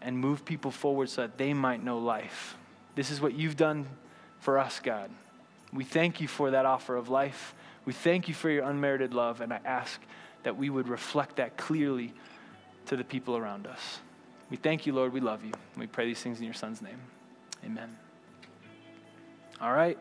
and 0.00 0.18
move 0.18 0.44
people 0.44 0.70
forward 0.70 1.10
so 1.10 1.22
that 1.22 1.38
they 1.38 1.52
might 1.52 1.84
know 1.84 1.98
life. 1.98 2.56
This 2.94 3.10
is 3.10 3.20
what 3.20 3.34
you've 3.34 3.56
done 3.56 3.86
for 4.40 4.58
us, 4.58 4.80
God. 4.80 5.10
We 5.72 5.84
thank 5.84 6.20
you 6.20 6.28
for 6.28 6.52
that 6.52 6.64
offer 6.64 6.96
of 6.96 7.08
life. 7.08 7.54
We 7.84 7.92
thank 7.92 8.28
you 8.28 8.34
for 8.34 8.50
your 8.50 8.64
unmerited 8.64 9.14
love, 9.14 9.40
and 9.40 9.52
I 9.52 9.60
ask 9.64 10.00
that 10.42 10.56
we 10.56 10.70
would 10.70 10.88
reflect 10.88 11.36
that 11.36 11.56
clearly 11.56 12.12
to 12.86 12.96
the 12.96 13.04
people 13.04 13.36
around 13.36 13.66
us. 13.66 14.00
We 14.50 14.56
thank 14.56 14.86
you, 14.86 14.94
Lord. 14.94 15.12
We 15.12 15.20
love 15.20 15.44
you. 15.44 15.52
We 15.76 15.86
pray 15.86 16.06
these 16.06 16.20
things 16.20 16.38
in 16.38 16.44
your 16.44 16.54
Son's 16.54 16.80
name. 16.80 16.98
Amen. 17.64 17.96
All 19.60 19.72
right. 19.72 19.98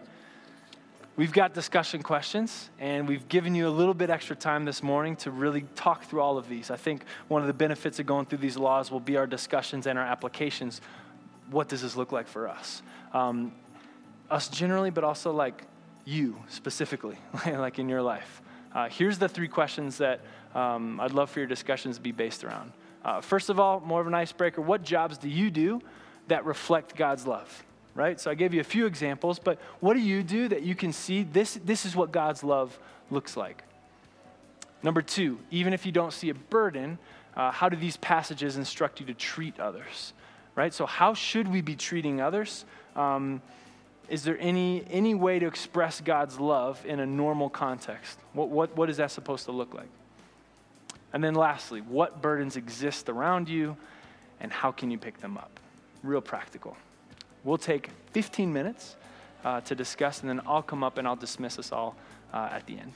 We've 1.18 1.34
got 1.34 1.56
discussion 1.56 2.04
questions, 2.04 2.70
and 2.80 3.08
we've 3.08 3.28
given 3.28 3.56
you 3.56 3.68
a 3.68 3.72
little 3.72 3.96
bit 3.96 4.12
extra 4.12 4.36
time 4.36 4.66
this 4.66 4.84
morning 4.84 5.16
to 5.18 5.32
really 5.32 5.66
talk 5.74 6.04
through 6.04 6.22
all 6.22 6.38
of 6.38 6.48
these. 6.48 6.70
I 6.70 6.78
think 6.78 7.06
one 7.28 7.42
of 7.42 7.48
the 7.48 7.56
benefits 7.56 7.98
of 7.98 8.06
going 8.06 8.28
through 8.28 8.38
these 8.38 8.56
laws 8.56 8.92
will 8.92 9.00
be 9.00 9.18
our 9.18 9.26
discussions 9.26 9.88
and 9.88 9.98
our 9.98 10.06
applications. 10.06 10.80
What 11.50 11.70
does 11.70 11.82
this 11.82 11.96
look 11.96 12.12
like 12.12 12.28
for 12.28 12.48
us? 12.48 12.84
Um, 13.14 13.52
us 14.30 14.48
generally, 14.48 14.92
but 14.92 15.04
also 15.04 15.32
like 15.32 15.64
you 16.06 16.38
specifically, 16.50 17.18
like 17.48 17.80
in 17.80 17.90
your 17.90 18.04
life. 18.04 18.44
Uh, 18.78 18.88
here's 18.90 19.18
the 19.18 19.28
three 19.28 19.48
questions 19.48 19.98
that 19.98 20.22
um, 20.54 21.00
I'd 21.00 21.12
love 21.12 21.32
for 21.32 21.40
your 21.40 21.48
discussions 21.48 21.96
to 21.96 22.02
be 22.02 22.12
based 22.12 22.44
around. 22.44 22.72
Uh, 23.04 23.22
first 23.22 23.50
of 23.50 23.60
all, 23.60 23.80
more 23.80 24.00
of 24.00 24.06
an 24.06 24.14
icebreaker 24.14 24.62
what 24.62 24.84
jobs 24.84 25.18
do 25.18 25.28
you 25.28 25.50
do 25.50 25.82
that 26.28 26.46
reflect 26.46 26.96
God's 26.96 27.26
love? 27.26 27.64
right? 27.96 28.20
So 28.20 28.30
I 28.30 28.36
gave 28.36 28.54
you 28.54 28.62
a 28.62 28.64
few 28.64 28.86
examples, 28.86 29.40
but 29.40 29.60
what 29.80 29.96
do 29.96 30.00
you 30.00 30.22
do 30.22 30.48
that 30.50 30.62
you 30.62 30.76
can 30.76 30.94
see 30.94 31.24
this, 31.24 31.60
this 31.66 31.84
is 31.84 31.96
what 31.96 32.12
God's 32.12 32.44
love 32.44 32.78
looks 33.10 33.36
like? 33.36 33.64
Number 34.84 35.02
two, 35.02 35.40
even 35.50 35.74
if 35.74 35.84
you 35.84 35.92
don't 35.92 36.14
see 36.14 36.30
a 36.30 36.36
burden, 36.36 37.00
uh, 37.36 37.50
how 37.50 37.70
do 37.70 37.76
these 37.76 37.98
passages 37.98 38.56
instruct 38.56 39.00
you 39.00 39.08
to 39.08 39.16
treat 39.16 39.60
others? 39.60 40.14
Right? 40.56 40.72
So, 40.72 40.86
how 40.86 41.16
should 41.16 41.48
we 41.48 41.62
be 41.62 41.76
treating 41.76 42.22
others? 42.22 42.66
Um, 42.96 43.42
is 44.10 44.24
there 44.24 44.38
any, 44.40 44.86
any 44.90 45.14
way 45.14 45.40
to 45.40 45.48
express 45.48 46.00
God's 46.02 46.40
love 46.40 46.84
in 46.86 47.00
a 47.00 47.06
normal 47.06 47.50
context? 47.50 48.20
What, 48.34 48.50
what, 48.50 48.76
what 48.76 48.90
is 48.90 48.98
that 48.98 49.12
supposed 49.12 49.46
to 49.46 49.52
look 49.52 49.74
like? 49.74 49.90
And 51.14 51.24
then, 51.24 51.36
lastly, 51.36 51.82
what 51.82 52.22
burdens 52.22 52.56
exist 52.56 53.10
around 53.10 53.50
you 53.50 53.78
and 54.40 54.52
how 54.52 54.72
can 54.72 54.92
you 54.92 54.98
pick 54.98 55.20
them 55.20 55.38
up? 55.38 55.60
Real 56.04 56.22
practical. 56.22 56.78
We'll 57.44 57.58
take 57.58 57.90
15 58.14 58.52
minutes 58.52 58.96
uh, 59.44 59.62
to 59.62 59.76
discuss, 59.76 60.22
and 60.22 60.30
then 60.30 60.42
I'll 60.46 60.62
come 60.62 60.84
up 60.84 60.98
and 60.98 61.08
I'll 61.08 61.16
dismiss 61.16 61.60
us 61.60 61.72
all 61.72 61.96
uh, 62.34 62.50
at 62.52 62.66
the 62.66 62.78
end. 62.78 62.94